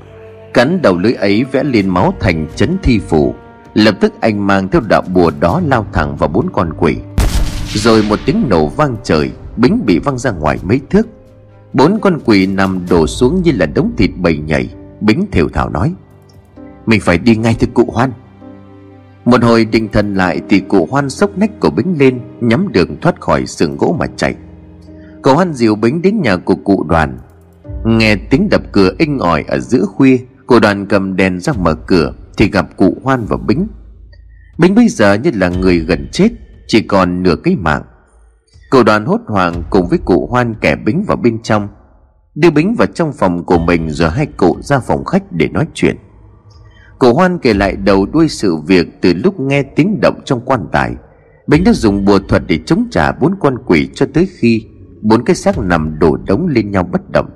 [0.54, 3.34] Cắn đầu lưỡi ấy vẽ lên máu thành chấn thi phủ
[3.74, 6.96] Lập tức anh mang theo đạo bùa đó lao thẳng vào bốn con quỷ.
[7.74, 11.06] Rồi một tiếng nổ vang trời, Bính bị văng ra ngoài mấy thước.
[11.72, 14.68] Bốn con quỷ nằm đổ xuống như là đống thịt bầy nhảy.
[15.06, 15.94] Bính thều thào nói,
[16.86, 18.10] Mình phải đi ngay từ cụ Hoan.
[19.24, 23.00] Một hồi định thần lại Thì cụ Hoan sốc nách của Bính lên, Nhắm đường
[23.00, 24.34] thoát khỏi sừng gỗ mà chạy.
[25.22, 27.18] Cậu Hoan dìu Bính đến nhà của cụ đoàn.
[27.84, 31.74] Nghe tiếng đập cửa inh ỏi ở giữa khuya, Cụ đoàn cầm đèn ra mở
[31.74, 33.66] cửa Thì gặp cụ Hoan và Bính.
[34.58, 36.28] Bính bây giờ như là người gần chết,
[36.66, 37.82] Chỉ còn nửa cái mạng.
[38.70, 41.68] Cụ đoàn hốt hoảng cùng với cụ Hoan kẻ Bính vào bên trong
[42.34, 45.66] Đưa Bính vào trong phòng của mình Rồi hai cụ ra phòng khách để nói
[45.74, 45.96] chuyện.
[46.98, 50.66] Cụ Hoan kể lại đầu đuôi sự việc Từ lúc nghe tiếng động trong quan
[50.72, 50.92] tài.
[51.46, 54.66] Bính đã dùng bùa thuật để chống trả bốn con quỷ cho tới khi
[55.02, 57.30] Bốn cái xác nằm đổ đống lên nhau bất động.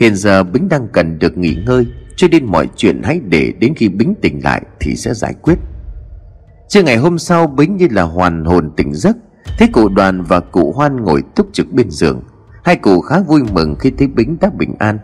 [0.00, 1.86] Hiện giờ Bính đang cần được nghỉ ngơi,
[2.16, 5.58] Cho nên mọi chuyện hãy để đến khi Bính tỉnh lại Thì sẽ giải quyết.
[6.68, 9.16] Trưa ngày hôm sau, Bính như là hoàn hồn tỉnh giấc,
[9.58, 12.22] Thấy cụ đoàn và cụ Hoan ngồi túc trực bên giường.
[12.64, 14.98] Hai cụ khá vui mừng khi thấy Bính đã bình an.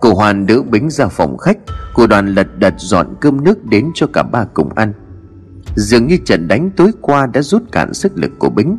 [0.00, 1.58] Cụ Hoàn đỡ Bính ra phòng khách,
[1.94, 4.92] Cụ đoàn lật đật dọn cơm nước đến cho cả ba cùng ăn.
[5.74, 8.76] Dường như trận đánh tối qua đã rút cạn sức lực của Bính.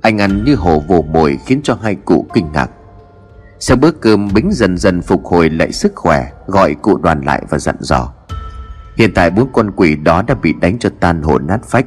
[0.00, 2.70] Anh ăn như hồ vồ mồi khiến cho hai cụ kinh ngạc.
[3.58, 7.42] Sau bữa cơm, Bính dần dần phục hồi lại sức khỏe, Gọi cụ đoàn lại
[7.50, 8.12] và dặn dò.
[8.96, 11.86] Hiện tại bốn con quỷ đó đã bị đánh cho tan hồn nát phách,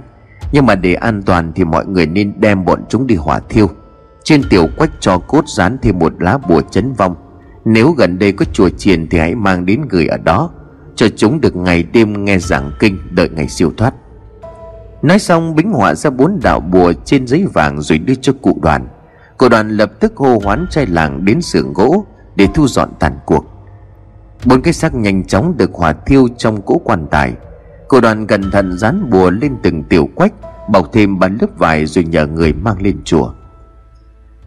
[0.51, 3.69] Nhưng mà để an toàn thì mọi người nên đem bọn chúng đi hỏa thiêu.
[4.23, 7.15] Trên tiểu quách cho cốt dán thêm một lá bùa chấn vong.
[7.65, 10.49] Nếu gần đây có chùa chiền thì hãy mang đến gửi ở đó,
[10.95, 13.93] Cho chúng được ngày đêm nghe giảng kinh, đợi ngày siêu thoát.
[15.01, 18.59] Nói xong, Bính họa ra bốn đạo bùa trên giấy vàng rồi đưa cho cụ
[18.61, 18.87] đoàn.
[19.37, 22.05] Cụ đoàn lập tức hô hoán trai làng đến xưởng gỗ
[22.35, 23.45] Để thu dọn tàn cuộc.
[24.45, 27.33] Bốn cái xác nhanh chóng được hỏa thiêu trong cỗ quan tài.
[27.87, 30.33] Cụ đoàn cẩn thận dán bùa lên từng tiểu quách,
[30.69, 33.33] Bọc thêm ba lớp vải rồi nhờ người mang lên chùa.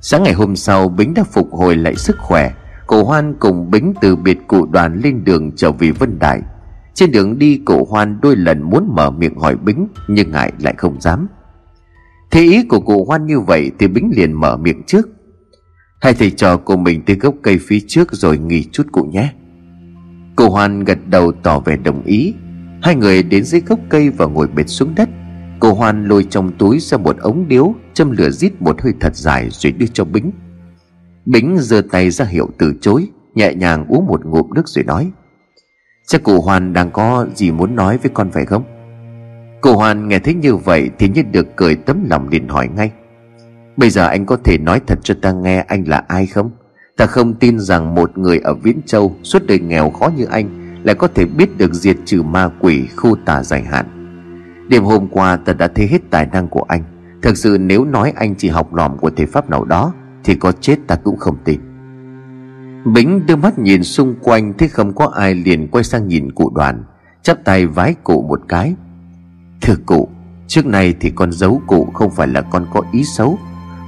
[0.08, 2.52] Sáng ngày hôm sau, Bính đã phục hồi lại sức khỏe.
[2.86, 6.40] Cụ Hoan cùng Bính từ biệt cụ đoàn lên đường trở về Vân Đại
[6.94, 10.74] trên đường đi cụ Hoan đôi lần muốn mở miệng hỏi Bính, Nhưng ngại lại
[10.78, 11.28] không dám.
[12.30, 15.08] Thế ý của cụ Hoan như vậy Thì Bính liền mở miệng trước.
[16.00, 19.32] Hai thầy trò của mình tới gốc cây phía trước Rồi nghỉ chút cụ nhé.
[20.36, 22.34] Cụ Hoan gật đầu tỏ vẻ đồng ý.
[22.82, 25.08] Hai người đến dưới gốc cây và ngồi bệt xuống đất.
[25.60, 29.16] Cô Hoan lôi trong túi ra một ống điếu, Châm lửa rít một hơi thật
[29.16, 30.30] dài Rồi đưa cho Bính.
[31.26, 35.10] Bính giơ tay ra hiệu từ chối, Nhẹ nhàng uống một ngụm nước rồi nói,
[36.06, 38.64] Chắc cụ Hoan đang có gì muốn nói với con phải không?
[39.60, 42.90] Cụ Hoan nghe thấy như vậy Thì như được cười tấm lòng liền hỏi ngay,
[43.76, 46.50] Bây giờ anh có thể nói thật cho ta nghe anh là ai không?
[46.96, 50.78] Ta không tin rằng một người ở Viễn Châu Suốt đời nghèo khó như anh
[50.84, 53.95] Lại có thể biết được diệt trừ ma quỷ khu tà dài hạn.
[54.68, 56.82] Đêm hôm qua ta đã thấy hết tài năng của anh.
[57.22, 59.92] Thực sự nếu nói anh chỉ học lỏm của thể pháp nào đó,
[60.24, 61.60] Thì có chết ta cũng không tin.
[62.94, 66.52] Bính đưa mắt nhìn xung quanh, Thấy không có ai liền quay sang nhìn cụ
[66.54, 66.84] đoàn.
[67.22, 68.74] Chắp tay vái cụ một cái.
[69.60, 70.08] Thưa cụ,
[70.46, 73.38] Trước này thì con giấu cụ không phải là con có ý xấu,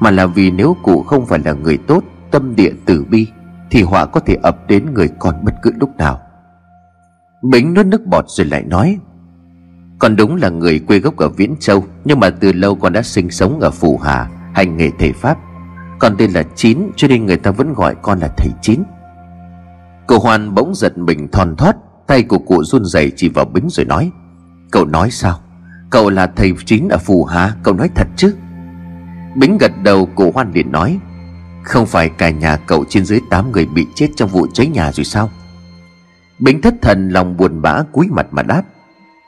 [0.01, 3.27] Mà là vì nếu cụ không phải là người tốt, Tâm địa tử bi,
[3.71, 6.21] Thì họa có thể ập đến người con bất cứ lúc nào.
[7.43, 8.99] Bính nuốt nước bọt rồi lại nói
[9.98, 13.02] con đúng là người quê gốc ở Viễn Châu, Nhưng mà từ lâu con đã
[13.02, 15.38] sinh sống ở Phủ Hà, Hành nghề thể pháp.
[15.98, 18.82] Con tên là Chín, cho nên người ta vẫn gọi con là thầy Chín.
[20.06, 23.68] Cậu Hoan bỗng giật mình thon thoát Tay của cụ run rẩy chỉ vào Bính
[23.70, 24.11] rồi nói,
[24.70, 25.40] Cậu nói sao?
[25.90, 28.34] Cậu là thầy Chín ở Phù Hà, Cậu nói thật chứ?
[29.37, 30.98] Bính gật đầu, cụ Hoan liền nói,
[31.64, 34.92] Không phải cả nhà cậu trên dưới 8 người bị chết trong vụ cháy nhà
[34.92, 35.30] rồi sao?
[36.38, 38.62] Bính thất thần, lòng buồn bã cúi mặt mà đáp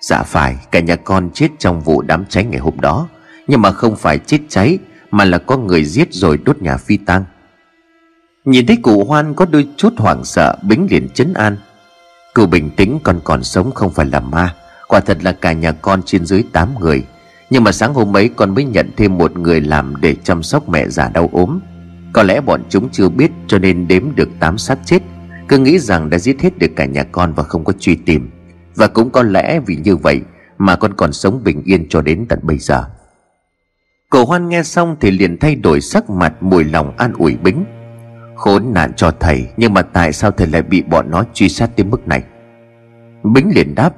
[0.01, 3.09] Dạ phải, cả nhà con chết trong vụ đám cháy ngày hôm đó.
[3.47, 4.79] Nhưng mà không phải chết cháy,
[5.11, 7.25] mà là có người giết rồi đốt nhà phi tang.
[8.45, 11.57] Nhìn thấy cụ Hoan có đôi chút hoảng sợ, Bính liền chấn an.
[12.35, 14.55] Cụ bình tĩnh, con còn sống không phải là ma.
[14.89, 17.07] Quả thật là cả nhà con trên dưới 8 người.
[17.51, 20.69] Nhưng mà sáng hôm ấy, con mới nhận thêm một người làm để chăm sóc
[20.69, 21.61] mẹ già đau ốm.
[22.13, 25.03] Có lẽ bọn chúng chưa biết, cho nên đếm được 8 xác chết.
[25.49, 28.31] Cứ nghĩ rằng đã giết hết được cả nhà con và không có truy tìm.
[28.75, 30.21] Và cũng có lẽ vì như vậy
[30.59, 32.85] mà con còn sống bình yên cho đến tận bây giờ.
[34.11, 37.65] Cổ hoan nghe xong thì liền thay đổi sắc mặt, mùi lòng an ủi bính.
[38.37, 41.71] Khốn nạn cho thầy, Nhưng mà tại sao thầy lại bị bọn nó truy sát
[41.77, 42.23] đến mức này?
[43.23, 43.95] Bính liền đáp,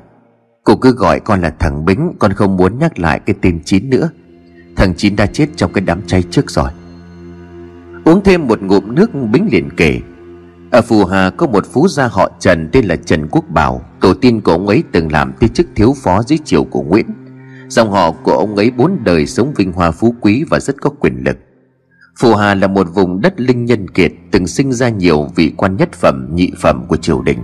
[0.64, 3.90] Cô cứ gọi con là thằng Bính, Con không muốn nhắc lại cái tên Chín
[3.90, 4.10] nữa.
[4.76, 6.70] Thằng Chín đã chết trong cái đám cháy trước rồi.
[8.04, 10.00] Uống thêm một ngụm nước, Bính liền kể,
[10.70, 13.82] Ở Phù Hà có một phú gia họ Trần Tên là Trần Quốc Bảo.
[14.02, 17.06] Tổ tiên của ông ấy từng làm tư chức thiếu phó dưới triều của Nguyễn.
[17.68, 20.90] Dòng họ của ông ấy bốn đời sống vinh hoa phú quý và rất có
[20.90, 21.36] quyền lực.
[22.18, 25.76] Phù Hà là một vùng đất linh nhân kiệt Từng sinh ra nhiều vị quan
[25.76, 27.38] nhất phẩm, nhị phẩm của triều đình.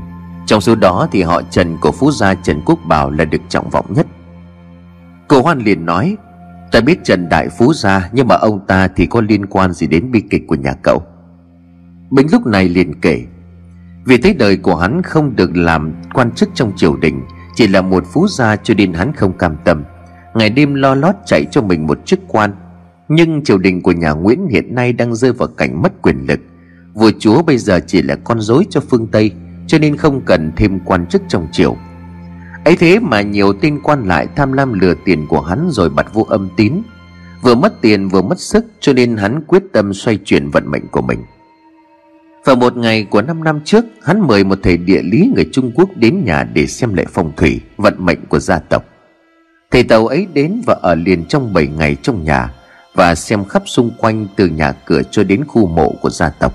[0.47, 3.71] Trong số đó thì họ Trần của phú gia Trần Quốc Bảo là được trọng
[3.71, 4.07] vọng nhất.
[5.29, 6.17] Cô Hoan liền nói
[6.73, 9.87] Ta biết Trần Đại Phú gia Nhưng mà ông ta thì có liên quan gì
[9.87, 11.03] đến bi kịch của nhà cậu?
[12.11, 13.25] Bính lúc này liền kể
[14.09, 17.23] vì thế đời của hắn không được làm quan chức trong triều đình,
[17.55, 19.85] Chỉ là một phú gia cho nên hắn không cam tâm.
[20.35, 22.51] Ngày đêm lo lót chạy cho mình một chức quan.
[23.09, 26.41] Nhưng triều đình của nhà Nguyễn hiện nay đang rơi vào cảnh mất quyền lực.
[26.95, 29.31] Vua chúa bây giờ chỉ là con rối cho phương Tây,
[29.67, 31.77] Cho nên không cần thêm quan chức trong triều.
[32.65, 36.15] Ấy thế mà nhiều tên quan lại tham lam lừa tiền của hắn rồi bật
[36.15, 36.73] vua âm tín.
[37.43, 40.89] Vừa mất tiền vừa mất sức, cho nên hắn quyết tâm xoay chuyển vận mệnh
[40.89, 41.19] của mình
[42.49, 45.73] vào một ngày của năm năm trước, Hắn mời một thầy địa lý người Trung
[45.75, 48.85] Quốc đến nhà để xem lại phong thủy, Vận mệnh của gia tộc.
[49.71, 52.55] Thầy tàu ấy đến và ở liền trong 7 ngày trong nhà
[52.95, 56.53] Và xem khắp xung quanh từ nhà cửa cho đến khu mộ của gia tộc.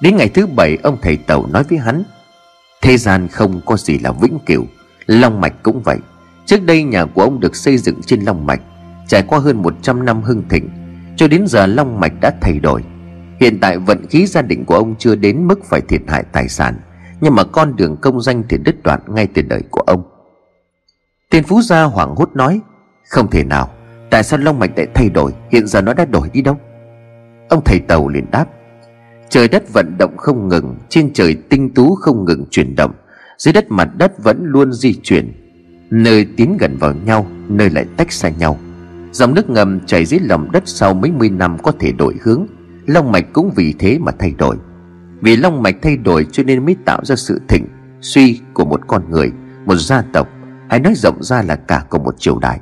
[0.00, 2.02] Đến ngày thứ bảy, ông thầy tàu nói với hắn,
[2.82, 4.66] Thế gian không có gì là vĩnh cửu,
[5.06, 5.98] Long mạch cũng vậy.
[6.46, 8.60] Trước đây nhà của ông được xây dựng trên Long mạch,
[9.08, 10.68] Trải qua hơn 100 năm hưng thịnh,
[11.16, 12.82] Cho đến giờ Long mạch đã thay đổi.
[13.42, 16.48] Hiện tại vận khí gia đình của ông chưa đến mức phải thiệt hại tài
[16.48, 16.74] sản,
[17.20, 20.02] Nhưng mà con đường công danh thì đứt đoạn ngay từ đời của ông.
[21.30, 22.60] Tiền phú gia hoảng hốt nói,
[23.08, 23.70] Không thể nào,
[24.10, 25.32] Tại sao long mạch lại thay đổi?
[25.50, 26.56] Hiện giờ nó đã đổi đi đâu?
[27.48, 28.46] Ông thầy tàu liền đáp,
[29.28, 32.92] Trời đất vận động không ngừng, Trên trời tinh tú không ngừng chuyển động,
[33.38, 35.32] Dưới đất mặt đất vẫn luôn di chuyển.
[35.90, 38.58] Nơi tiến gần vào nhau, Nơi lại tách xa nhau.
[39.12, 42.46] Dòng nước ngầm chảy dưới lòng đất sau mấy mươi năm có thể đổi hướng.
[42.86, 44.56] Long mạch cũng vì thế mà thay đổi.
[45.20, 47.66] Vì long mạch thay đổi cho nên mới tạo ra sự thịnh,
[48.00, 49.30] Suy của một con người,
[49.66, 50.28] Một gia tộc,
[50.70, 52.60] Hay nói rộng ra là cả của một triều đại.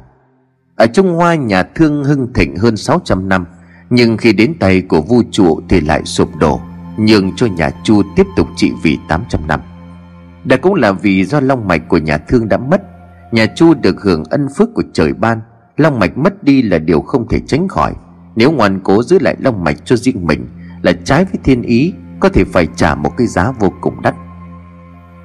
[0.76, 3.46] Ở Trung Hoa, nhà thương hưng thịnh hơn 600 năm,
[3.90, 6.60] Nhưng khi đến tay của vua trụ thì lại sụp đổ,
[6.96, 9.60] Nhường cho nhà Chu tiếp tục trị vì 800 năm.
[10.44, 12.82] Đó cũng là vì do long mạch của nhà thương đã mất,
[13.32, 15.40] Nhà Chu được hưởng ân phước của trời ban,
[15.76, 17.94] Long mạch mất đi là điều không thể tránh khỏi.
[18.36, 20.46] Nếu ngoan cố giữ lại long mạch cho riêng mình
[20.82, 24.14] Là trái với thiên ý, Có thể phải trả một cái giá vô cùng đắt.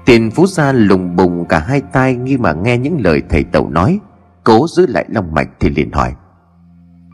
[0.06, 3.70] Tiền phú gia lùng bùng cả hai tai Nghi mà nghe những lời thầy tẩu
[3.70, 4.00] nói,
[4.44, 6.14] Cố giữ lại long mạch thì liền hỏi,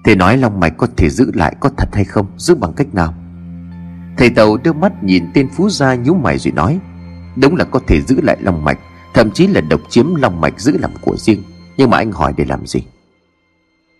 [0.05, 2.25] Thầy nói long mạch có thể giữ lại có thật hay không?
[2.37, 3.13] Giữ bằng cách nào?
[4.17, 6.79] Thầy tàu đưa mắt nhìn tên phú gia nhíu mày rồi nói,
[7.35, 8.79] Đúng là có thể giữ lại long mạch,
[9.13, 11.43] Thậm chí là độc chiếm long mạch giữ làm của riêng.
[11.77, 12.83] Nhưng mà anh hỏi để làm gì?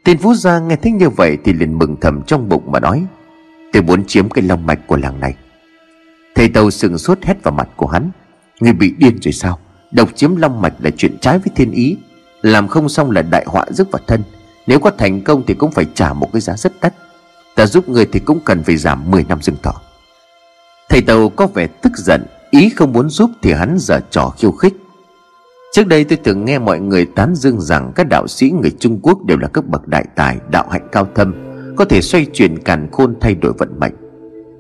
[0.04, 3.06] Tên phú gia nghe thấy như vậy Thì liền mừng thầm trong bụng mà nói,
[3.74, 5.36] Tôi muốn chiếm cái long mạch của làng này.
[6.36, 8.12] Thầy tàu sừng sốt hét vào mặt của hắn,
[8.60, 9.60] Người bị điên rồi sao?
[9.92, 11.98] Độc chiếm long mạch là chuyện trái với thiên ý.
[12.42, 14.24] Làm không xong là đại họa rước vào thân.
[14.68, 16.94] Nếu có thành công thì cũng phải trả một cái giá rất đắt.
[17.56, 19.82] Ta giúp người thì cũng cần phải giảm 10 năm rừng thọ.
[20.90, 24.52] Thầy tàu có vẻ tức giận, Ý không muốn giúp thì hắn giờ trò khiêu
[24.52, 24.74] khích.
[25.72, 29.00] Trước đây tôi từng nghe mọi người tán dương rằng Các đạo sĩ người Trung
[29.04, 31.34] Quốc đều là các bậc đại tài, Đạo hạnh cao thâm,
[31.76, 33.94] Có thể xoay chuyển càn khôn thay đổi vận mệnh.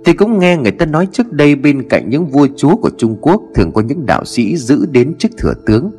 [0.05, 3.17] Thì cũng nghe người ta nói trước đây Bên cạnh những vua chúa của Trung
[3.21, 5.91] Quốc Thường có những đạo sĩ giữ đến chức thừa tướng,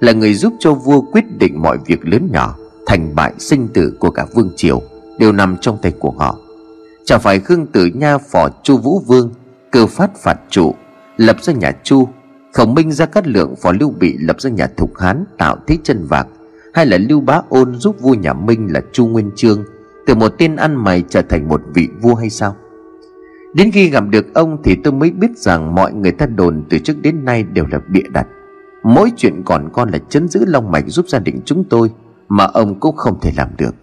[0.00, 3.96] Là người giúp cho vua quyết định mọi việc lớn nhỏ, Thành bại sinh tử
[3.98, 4.82] của cả vương triều,
[5.18, 6.38] Đều nằm trong tay của họ.
[7.04, 9.30] Chẳng phải Khương Tử Nha, phò Chu Vũ Vương,
[9.70, 10.74] Cơ phát phạt trụ,
[11.16, 12.08] Lập ra nhà Chu
[12.54, 15.78] khổng minh ra cát lượng phó lưu bị lập ra nhà thục hán tạo thế
[15.82, 16.26] chân vạc,
[16.74, 19.64] hay là lưu bá ôn giúp vua nhà minh là chu nguyên chương
[20.06, 22.56] từ một tên ăn mày trở thành một vị vua hay sao?
[23.54, 26.78] Đến khi gặp được ông thì tôi mới biết rằng mọi người ta đồn từ
[26.78, 28.26] trước đến nay đều là bịa đặt.
[28.82, 31.90] Mỗi chuyện còn con là chấn giữ long mạch giúp gia đình chúng tôi,
[32.28, 33.74] mà ông cũng không thể làm được.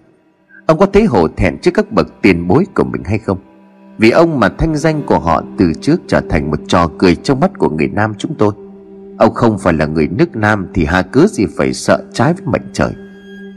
[0.66, 3.38] Ông có thấy hổ thẹn trước các bậc tiền bối của mình hay không?
[4.02, 7.40] Vì ông mà thanh danh của họ từ trước trở thành một trò cười trong
[7.40, 8.54] mắt của người Nam chúng tôi.
[9.18, 12.46] Ông không phải là người nước Nam Thì hà cớ gì phải sợ trái với
[12.46, 12.94] mệnh trời.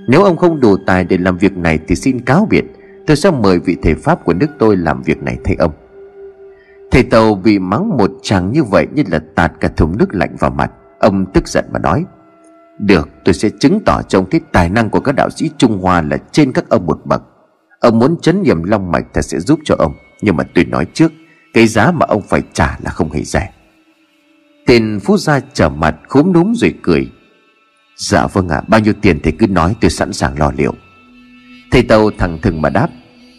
[0.08, 2.64] Nếu ông không đủ tài để làm việc này Thì xin cáo biệt.
[3.06, 5.72] Tôi sẽ mời vị thầy Pháp của nước tôi làm việc này thay ông.
[6.90, 10.36] Thầy Tàu bị mắng một chàng như vậy Như là tạt cả thùng nước lạnh
[10.38, 10.70] vào mặt.
[10.98, 12.04] Ông tức giận mà nói,
[12.78, 15.78] Được, tôi sẽ chứng tỏ cho ông thấy tài năng của các đạo sĩ Trung
[15.78, 17.22] Hoa Là trên các ông một bậc.
[17.80, 19.92] Ông muốn chấn nhầm long mạch ta sẽ giúp cho ông.
[20.20, 21.12] Nhưng mà tôi nói trước
[21.54, 23.50] Cái giá mà ông phải trả là không hề rẻ.
[24.66, 27.10] Tên phú gia trở mặt khúm núm rồi cười.
[27.96, 30.74] Dạ vâng ạ à, Bao nhiêu tiền thì cứ nói tôi sẵn sàng lo liệu.
[31.70, 32.88] Thầy Tàu thẳng thừng mà đáp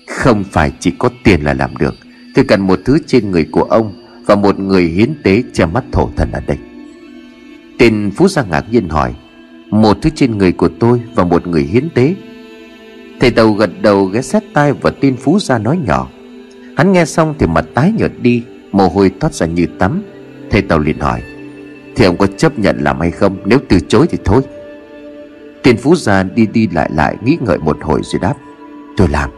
[0.07, 1.95] Không phải chỉ có tiền là làm được.
[2.35, 3.93] Tôi cần một thứ trên người của ông
[4.25, 6.57] Và một người hiến tế che mắt thổ thần ở đây.
[7.79, 9.13] Tên phú gia ngạc nhiên hỏi
[9.71, 12.15] Một thứ trên người của tôi Và một người hiến tế?
[13.19, 16.09] Thầy Tàu gật đầu ghé sát tai Và tên phú gia nói nhỏ
[16.77, 20.03] Hắn nghe xong thì mặt tái nhợt đi, Mồ hôi thoát ra như tắm.
[20.51, 21.21] Thầy Tàu liền hỏi,
[21.95, 23.38] Thì ông có chấp nhận làm hay không?
[23.45, 24.41] Nếu từ chối thì thôi.
[25.63, 28.34] Tiền phú gia đi đi lại lại Nghĩ ngợi một hồi rồi đáp,
[28.97, 29.30] Tôi làm.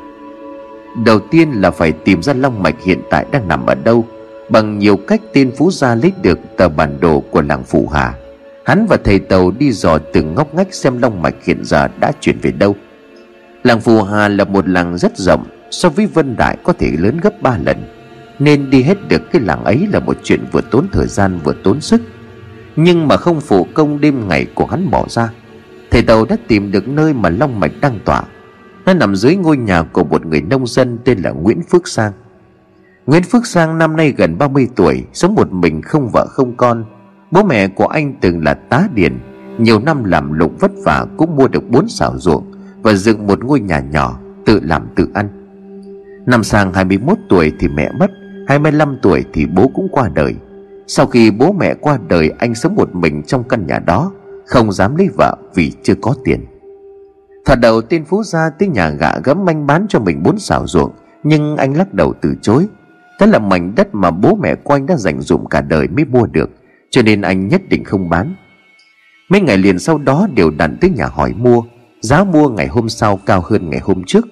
[1.06, 4.06] Đầu tiên là phải tìm ra long mạch hiện tại đang nằm ở đâu,
[4.50, 8.14] Bằng nhiều cách tên phú gia lấy được tờ bản đồ của làng Phủ Hà.
[8.66, 12.12] Hắn và thầy Tàu đi dò từng ngóc ngách xem long mạch hiện giờ đã
[12.22, 12.76] chuyển về đâu.
[13.64, 17.18] Làng Phù Hà là một làng rất rộng So với Vân Đại có thể lớn
[17.18, 17.78] gấp 3 lần,
[18.40, 21.54] Nên đi hết được cái làng ấy là một chuyện vừa tốn thời gian vừa
[21.64, 22.02] tốn sức.
[22.76, 25.30] Nhưng mà không phụ công đêm ngày của hắn bỏ ra,
[25.92, 28.24] Thầy Tàu đã tìm được nơi mà Long Mạch đang tỏa
[28.86, 32.12] Nó nằm dưới ngôi nhà của một người nông dân tên là Nguyễn Phước Sang.
[33.06, 36.86] Nguyễn Phước Sang năm nay gần 30 tuổi, Sống một mình không vợ không con.
[37.32, 39.20] Bố mẹ của anh từng là tá điền,
[39.58, 42.52] Nhiều năm làm lụng vất vả cũng mua được bốn xào ruộng
[42.82, 45.37] Và dựng một ngôi nhà nhỏ Tự làm tự ăn.
[46.28, 48.12] Năm sang 21 tuổi thì mẹ mất
[48.48, 50.36] 25 tuổi thì bố cũng qua đời.
[50.88, 54.12] Sau khi bố mẹ qua đời, Anh sống một mình trong căn nhà đó,
[54.46, 56.46] Không dám lấy vợ vì chưa có tiền.
[57.46, 60.68] Thật đầu tên Phú gia tới nhà gạ gấm manh bán cho mình bốn xào
[60.68, 60.92] ruộng,
[61.24, 62.68] Nhưng anh lắc đầu từ chối.
[63.20, 66.06] Đó là mảnh đất mà bố mẹ của anh đã dành dụng cả đời mới
[66.06, 66.50] mua được,
[66.90, 68.36] Cho nên anh nhất định không bán.
[69.30, 71.64] Mấy ngày liền sau đó, đều đặn tới nhà hỏi mua.
[72.02, 74.28] Giá mua ngày hôm sau cao hơn ngày hôm trước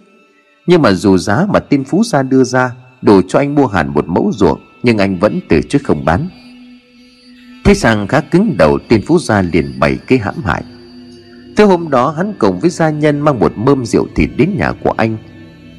[0.68, 3.94] nhưng mà dù giá mà tên phú gia đưa ra đủ cho anh mua hẳn
[3.94, 6.30] một mẫu ruộng, nhưng anh vẫn từ chối không bán.
[7.64, 10.64] Thấy sang khá cứng đầu tên phú gia liền bày cái hãm hại.
[11.58, 14.72] Thế hôm đó hắn cùng với gia nhân mang một mâm rượu thịt đến nhà
[14.72, 15.18] của anh.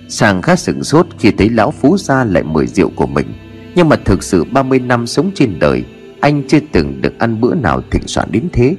[0.09, 3.26] Sàng khá sửng sốt khi thấy lão phú gia lại mời rượu của mình.
[3.74, 5.84] Nhưng mà thực sự 30 năm sống trên đời,
[6.20, 8.76] Anh chưa từng được ăn bữa nào thịnh soạn đến thế.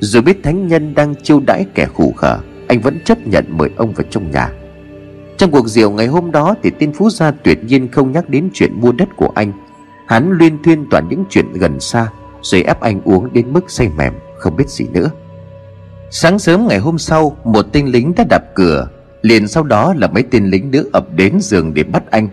[0.00, 3.70] Dù biết thánh nhân đang chiêu đãi kẻ khủ khở, Anh vẫn chấp nhận mời
[3.76, 4.48] ông vào trong nhà.
[5.40, 8.50] Trong cuộc rượu ngày hôm đó Thì tên phú gia tuyệt nhiên không nhắc đến
[8.54, 9.52] chuyện mua đất của anh.
[10.06, 12.08] Hắn luyên thuyên toàn những chuyện gần xa,
[12.42, 15.10] Rồi ép anh uống đến mức say mềm, Không biết gì nữa.
[16.10, 18.88] Sáng sớm ngày hôm sau, Một tên lính đã đạp cửa.
[19.22, 22.28] Liền sau đó là mấy tên lính nữa ập đến giường để bắt anh.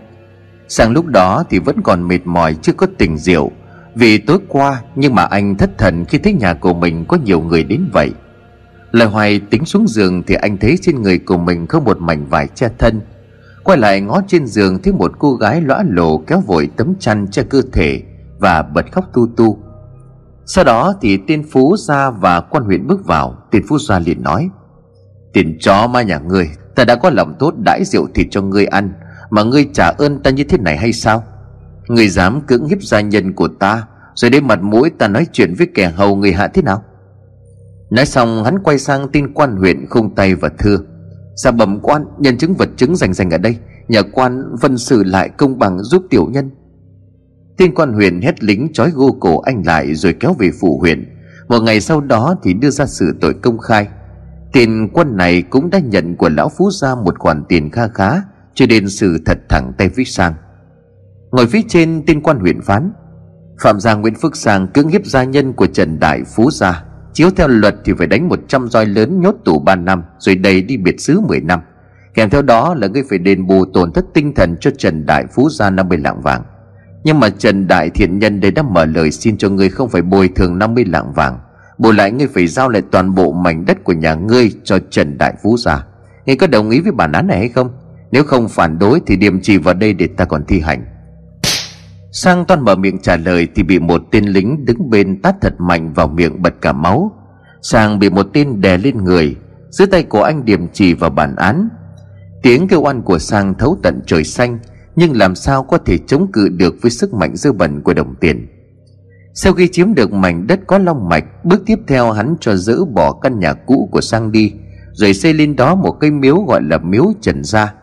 [0.68, 3.50] Sang lúc đó thì vẫn còn mệt mỏi, chưa có tình rượu
[3.94, 7.40] Vì tối qua, nhưng mà anh thất thần khi thấy nhà của mình có nhiều
[7.40, 8.10] người đến vậy.
[8.92, 12.26] Lời hoài tính xuống giường thì anh thấy trên người của mình không một mảnh
[12.26, 13.00] vải che thân.
[13.64, 17.26] Quay lại ngó trên giường thấy một cô gái lõa lồ kéo vội tấm chăn
[17.30, 18.02] che cơ thể
[18.38, 19.58] Và bật khóc tu tu.
[20.46, 23.36] Sau đó thì tên phú ra và quan huyện bước vào.
[23.50, 24.50] Tên phú ra liền nói,
[25.32, 28.66] tiền chó ma nhà ngươi, ta đã có lòng tốt đãi rượu thịt cho ngươi
[28.66, 28.92] ăn,
[29.30, 31.24] mà ngươi trả ơn ta như thế này hay sao?
[31.88, 35.54] Ngươi dám cưỡng hiếp gia nhân của ta, rồi đến mặt mũi ta nói chuyện
[35.58, 36.84] với kẻ hầu người hạ thế nào?
[37.90, 40.78] Nói xong, hắn quay sang tin quan huyện khung tay và thưa.
[41.34, 43.56] Dạ bẩm quan, nhân chứng vật chứng rành rành ở đây.
[43.88, 46.50] Nhờ quan phân xử lại công bằng giúp tiểu nhân.
[47.56, 51.14] Tiên quan huyện hét lính trói gô cổ anh lại rồi kéo về phủ huyện.
[51.48, 53.88] Một ngày sau đó thì đưa ra xử tội công khai.
[54.52, 58.22] Tiền quân này cũng đã nhận của lão phú gia một khoản tiền kha khá,
[58.54, 60.34] Cho nên sự thật thẳng tay với sang.
[61.30, 62.92] Ngồi phía trên tiên quan huyện phán,
[63.62, 66.84] Phạm gia Nguyễn Phước Sang cưỡng hiếp gia nhân của Trần Đại Phú Gia.
[67.18, 70.62] Chiếu theo luật thì phải đánh 100 roi lớn nhốt tù 3 năm, Rồi đầy
[70.62, 71.60] đi biệt xứ 10 năm.
[72.14, 75.26] Kèm theo đó là ngươi phải đền bù tổn thất tinh thần cho Trần Đại
[75.34, 76.42] Phú Gia 50 lạng vàng.
[77.04, 80.02] Nhưng mà Trần Đại Thiện Nhân đây đã mở lời xin cho ngươi không phải
[80.02, 81.38] bồi thường 50 lạng vàng,
[81.78, 85.18] Bù lại ngươi phải giao lại toàn bộ mảnh đất của nhà ngươi cho Trần
[85.18, 85.84] Đại Phú gia
[86.26, 87.70] Ngươi có đồng ý với bản án này hay không?
[88.12, 90.84] Nếu không phản đối thì điểm trì vào đây để ta còn thi hành.
[92.12, 95.54] Sang toan mở miệng trả lời thì bị một tên lính đứng bên tát thật
[95.58, 97.12] mạnh vào miệng bật cả máu.
[97.62, 99.36] Sang bị một tên đè lên người,
[99.70, 101.68] Dưới tay của anh điểm chỉ vào bản án.
[102.42, 104.58] Tiếng kêu oan của Sang thấu tận trời xanh,
[104.96, 108.14] nhưng làm sao có thể chống cự được với sức mạnh dư bẩn của đồng
[108.20, 108.48] tiền?
[109.34, 112.84] Sau khi chiếm được mảnh đất có long mạch, bước tiếp theo hắn cho dỡ
[112.84, 114.52] bỏ căn nhà cũ của sang đi,
[114.92, 117.74] rồi xây lên đó một cây miếu gọi là miếu trần gia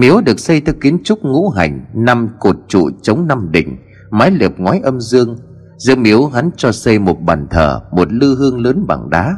[0.00, 3.76] miếu được xây theo kiến trúc ngũ hành, năm cột trụ chống năm đỉnh,
[4.10, 5.36] mái lợp ngói âm dương.
[5.76, 9.36] Giữa miếu hắn cho xây một bàn thờ, một lư hương lớn bằng đá.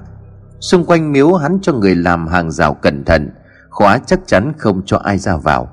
[0.61, 3.31] Xung quanh miếu hắn cho người làm hàng rào cẩn thận,
[3.71, 5.69] khóa chắc chắn không cho ai ra vào.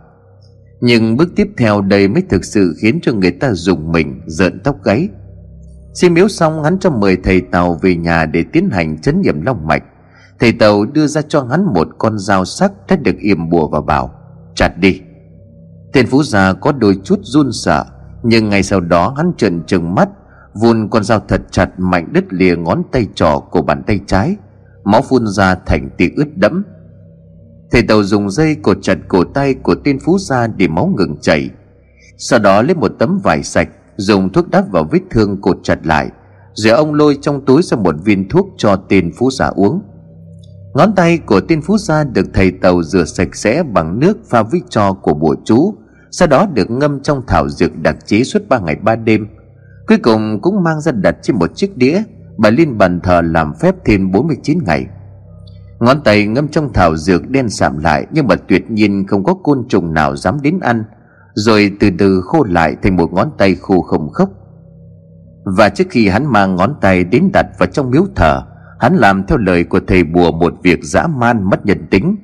[0.82, 4.60] Nhưng bước tiếp theo đây mới thực sự khiến cho người ta dùng mình, rợn
[4.64, 5.10] tóc gáy.
[5.94, 9.42] Xin miếu xong, hắn cho mời thầy Tàu về nhà để tiến hành chấn nghiệm
[9.42, 9.84] long mạch.
[10.40, 13.82] Thầy Tàu đưa ra cho hắn một con dao sắc đã được yểm bùa và
[13.82, 14.19] bảo.
[14.60, 15.02] Chặt đi.
[15.94, 17.86] Tên phú già có đôi chút run sợ,
[18.24, 20.10] Nhưng ngay sau đó hắn trợn trừng mắt,
[20.54, 24.36] Vun con dao thật chặt mạnh đứt lìa ngón tay trỏ của bàn tay trái,
[24.84, 26.64] Máu phun ra thành tia ướt đẫm.
[27.72, 31.18] Thầy tàu dùng dây cột chặt cổ tay của tên phú gia để máu ngừng
[31.22, 31.50] chảy.
[32.18, 35.86] Sau đó lấy một tấm vải sạch, Dùng thuốc đắp vào vết thương cột chặt
[35.86, 36.10] lại,
[36.54, 39.82] Rồi ông lôi trong túi ra một viên thuốc cho tên phú gia uống.
[40.74, 44.44] Ngón tay của tiên phú gia được thầy tàu rửa sạch sẽ bằng nước pha
[44.44, 45.74] với cho của bùa chú,
[46.12, 49.28] Sau đó được ngâm trong thảo dược đặc chế suốt ba ngày ba đêm.
[49.88, 52.04] Cuối cùng cũng mang ra đặt trên một chiếc đĩa,
[52.38, 54.86] Bà liên bàn thờ làm phép thêm 49 ngày.
[55.80, 59.34] Ngón tay ngâm trong thảo dược đen sạm lại Nhưng mà tuyệt nhiên không có
[59.34, 60.84] côn trùng nào dám đến ăn,
[61.34, 64.30] Rồi từ từ khô lại thành một ngón tay khô không khốc.
[65.44, 68.44] Và trước khi hắn mang ngón tay đến đặt vào trong miếu thờ
[68.80, 72.16] Hắn làm theo lời của thầy bùa một việc dã man mất nhân tính.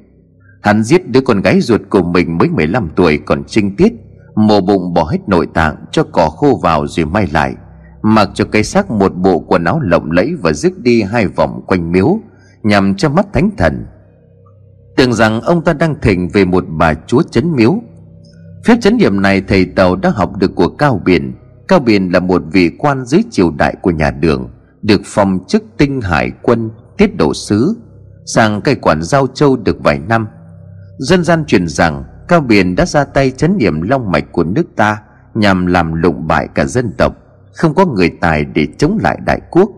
[0.62, 3.94] Hắn giết đứa con gái ruột của mình mới 15 tuổi còn trinh tiết,
[4.36, 7.56] Mổ bụng bỏ hết nội tạng cho cỏ khô vào rồi may lại.
[8.02, 11.62] Mặc cho cái xác một bộ quần áo lộng lẫy và rước đi hai vòng
[11.68, 12.20] quanh miếu,
[12.64, 13.86] nhằm cho mắt thánh thần.
[14.98, 17.76] Tưởng rằng ông ta đang thỉnh về một bà chúa chấn miếu.
[18.66, 21.34] Phép chấn điểm này thầy tàu đã học được của cao biển.
[21.68, 24.50] Cao biển là một vị quan dưới triều đại của nhà đường
[24.86, 27.78] được phong chức tinh hải quân tiết độ sứ,
[28.26, 30.28] sang cai quản giao châu được vài năm.
[30.98, 34.66] Dân gian truyền rằng cao biển đã ra tay chấn điểm long mạch của nước
[34.76, 34.98] ta
[35.34, 37.14] nhằm làm lụng bại cả dân tộc,
[37.54, 39.70] không có người tài để chống lại đại quốc.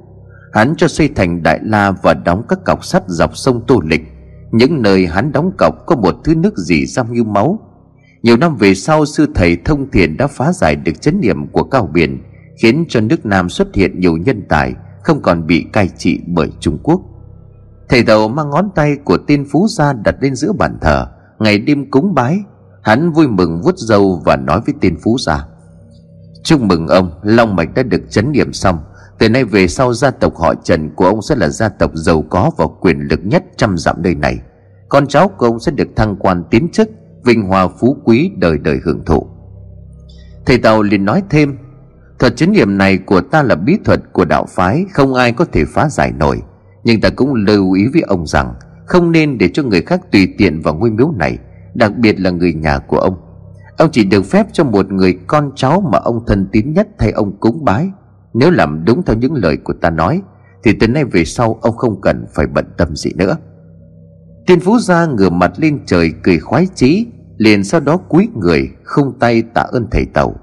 [0.54, 4.02] Hắn cho xây thành Đại La và đóng các cọc sắt dọc sông Tô Lịch.
[4.52, 7.60] Những nơi hắn đóng cọc có một thứ nước gì răm như máu.
[8.24, 11.64] Nhiều năm về sau, sư thầy thông thiền đã phá giải được chấn niệm của
[11.64, 12.24] cao biển,
[12.58, 14.74] Khiến cho nước Nam xuất hiện nhiều nhân tài.
[15.08, 17.02] Không còn bị cai trị bởi Trung Quốc.
[17.90, 21.08] Thầy tàu mang ngón tay của tên phú gia đặt lên giữa bàn thờ,
[21.40, 22.40] Ngày đêm cúng bái.
[22.82, 25.48] Hắn vui mừng vuốt râu và nói với tên phú gia
[26.44, 28.80] Chúc mừng ông, Long mạch đã được chấn điểm xong.
[29.20, 32.24] Từ nay về sau gia tộc họ Trần của ông sẽ là gia tộc giàu
[32.30, 34.40] có và quyền lực nhất trăm dặm nơi này.
[34.90, 36.90] Con cháu của ông sẽ được thăng quan tiến chức,
[37.24, 39.28] Vinh hoa phú quý đời đời hưởng thụ.
[40.46, 41.58] Thầy Tàu liền nói thêm
[42.20, 45.46] Thuật chấn niệm này của ta là bí thuật của đạo phái, Không ai có
[45.46, 46.42] thể phá giải nổi.
[46.84, 48.54] Nhưng ta cũng lưu ý với ông rằng,
[48.86, 51.38] Không nên để cho người khác tùy tiện vào ngôi miếu này,
[51.74, 53.18] Đặc biệt là người nhà của ông.
[53.78, 57.12] Ông chỉ được phép cho một người con cháu mà ông thân tín nhất thay
[57.12, 57.90] ông cúng bái.
[58.34, 60.22] Nếu làm đúng theo những lời của ta nói,
[60.64, 63.38] Thì từ nay về sau ông không cần phải bận tâm gì nữa.
[64.46, 67.06] Tiên Phú Gia ngửa mặt lên trời cười khoái chí,
[67.38, 70.36] Liền sau đó cúi người không tay tạ ơn thầy Tàu.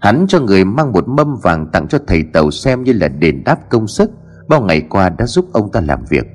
[0.00, 3.44] Hắn cho người mang một mâm vàng tặng cho thầy Tàu xem như là đền
[3.44, 4.10] đáp công sức,
[4.48, 6.26] Bao ngày qua đã giúp ông ta làm việc.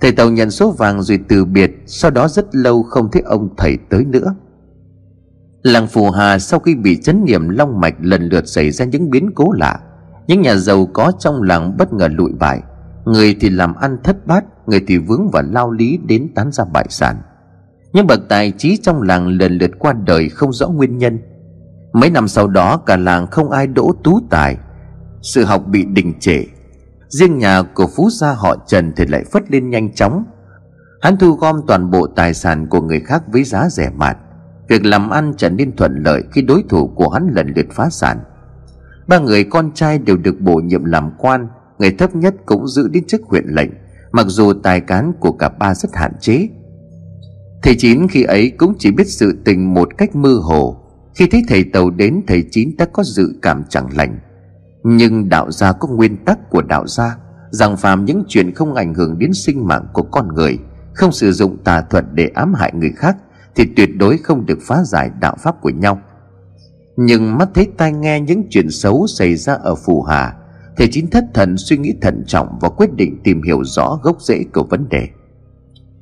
[0.00, 3.48] Thầy Tàu nhận số vàng rồi từ biệt, Sau đó rất lâu không thấy ông
[3.56, 4.34] thầy tới nữa.
[5.62, 9.10] Làng Phù Hà sau khi bị chấn niệm long mạch lần lượt xảy ra những
[9.10, 9.80] biến cố lạ,
[10.26, 12.60] Những nhà giàu có trong làng bất ngờ lụi bại.
[13.04, 16.64] Người thì làm ăn thất bát, Người thì vướng vào lao lý đến tán ra
[16.64, 17.16] bại sản.
[17.92, 21.18] Những bậc tài trí trong làng lần lượt qua đời không rõ nguyên nhân.
[21.96, 24.56] Mấy năm sau đó, cả làng không ai đỗ tú tài.
[25.22, 26.44] Sự học bị đình trệ.
[27.08, 30.24] Riêng nhà của phú gia họ Trần thì lại phất lên nhanh chóng.
[31.00, 34.16] Hắn thu gom toàn bộ tài sản của người khác với giá rẻ mạt.
[34.68, 37.90] Việc làm ăn trở nên thuận lợi khi đối thủ của hắn lần lượt phá
[37.90, 38.18] sản.
[39.08, 42.88] Ba người con trai đều được bổ nhiệm làm quan Người thấp nhất cũng giữ
[42.88, 43.70] đến chức huyện lệnh,
[44.12, 46.48] Mặc dù tài cán của cả ba rất hạn chế.
[47.62, 50.85] Thầy Chín khi ấy cũng chỉ biết sự tình một cách mơ hồ.
[51.16, 54.18] Khi thấy thầy Tàu đến, thầy Chín đã có dự cảm chẳng lành.
[54.82, 57.16] Nhưng đạo gia có nguyên tắc của đạo gia,
[57.50, 60.58] Rằng phàm những chuyện không ảnh hưởng đến sinh mạng của con người,
[60.94, 63.16] Không sử dụng tà thuật để ám hại người khác,
[63.54, 66.00] thì tuyệt đối không được phá giải đạo pháp của nhau.
[66.96, 70.34] Nhưng mắt thấy tai nghe những chuyện xấu xảy ra ở phù hà,
[70.76, 74.22] thầy chín thất thần suy nghĩ thận trọng và quyết định tìm hiểu rõ gốc
[74.22, 75.08] rễ của vấn đề.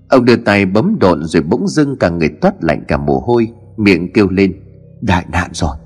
[0.08, 3.48] Ông đưa tay bấm độn rồi bỗng dưng cả người toát lạnh cả mồ hôi,
[3.76, 4.63] miệng kêu lên
[5.06, 5.76] đại nạn rồi.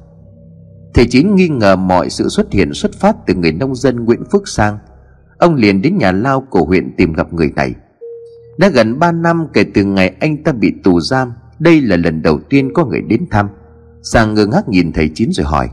[0.95, 4.25] Thầy chín nghi ngờ mọi sự xuất hiện xuất phát từ người nông dân nguyễn
[4.33, 4.79] phước sang,
[5.39, 7.75] ông liền đến nhà lao của huyện tìm gặp người này.
[8.59, 12.23] Đã gần 3 năm kể từ ngày anh ta bị tù giam, đây là lần
[12.23, 13.49] đầu tiên có người đến thăm.
[14.03, 15.69] Sang ngơ ngác nhìn thầy Chín rồi hỏi,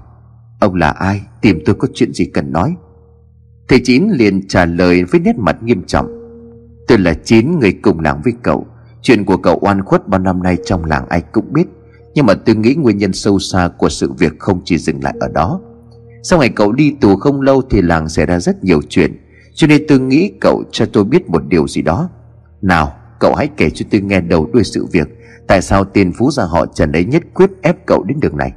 [0.59, 1.21] Ông là ai?
[1.41, 2.75] Tìm tôi có chuyện gì cần nói?
[3.67, 6.25] Thầy Chín liền trả lời với nét mặt nghiêm trọng,
[6.87, 8.67] Tôi là Chín, người cùng làng với cậu.
[9.01, 11.65] Chuyện của cậu oan khuất bao năm nay trong làng ai cũng biết.
[12.15, 15.13] Nhưng mà tôi nghĩ nguyên nhân sâu xa của sự việc không chỉ dừng lại
[15.19, 15.61] ở đó.
[16.23, 19.21] Sau ngày cậu đi tù không lâu thì làng xảy ra rất nhiều chuyện,
[19.53, 22.09] Cho nên tôi nghĩ cậu cho tôi biết một điều gì đó.
[22.61, 25.07] Nào, cậu hãy kể cho tôi nghe đầu đuôi sự việc,
[25.47, 28.51] Tại sao tiền phú gia họ Trần ấy nhất quyết ép cậu đến đường này.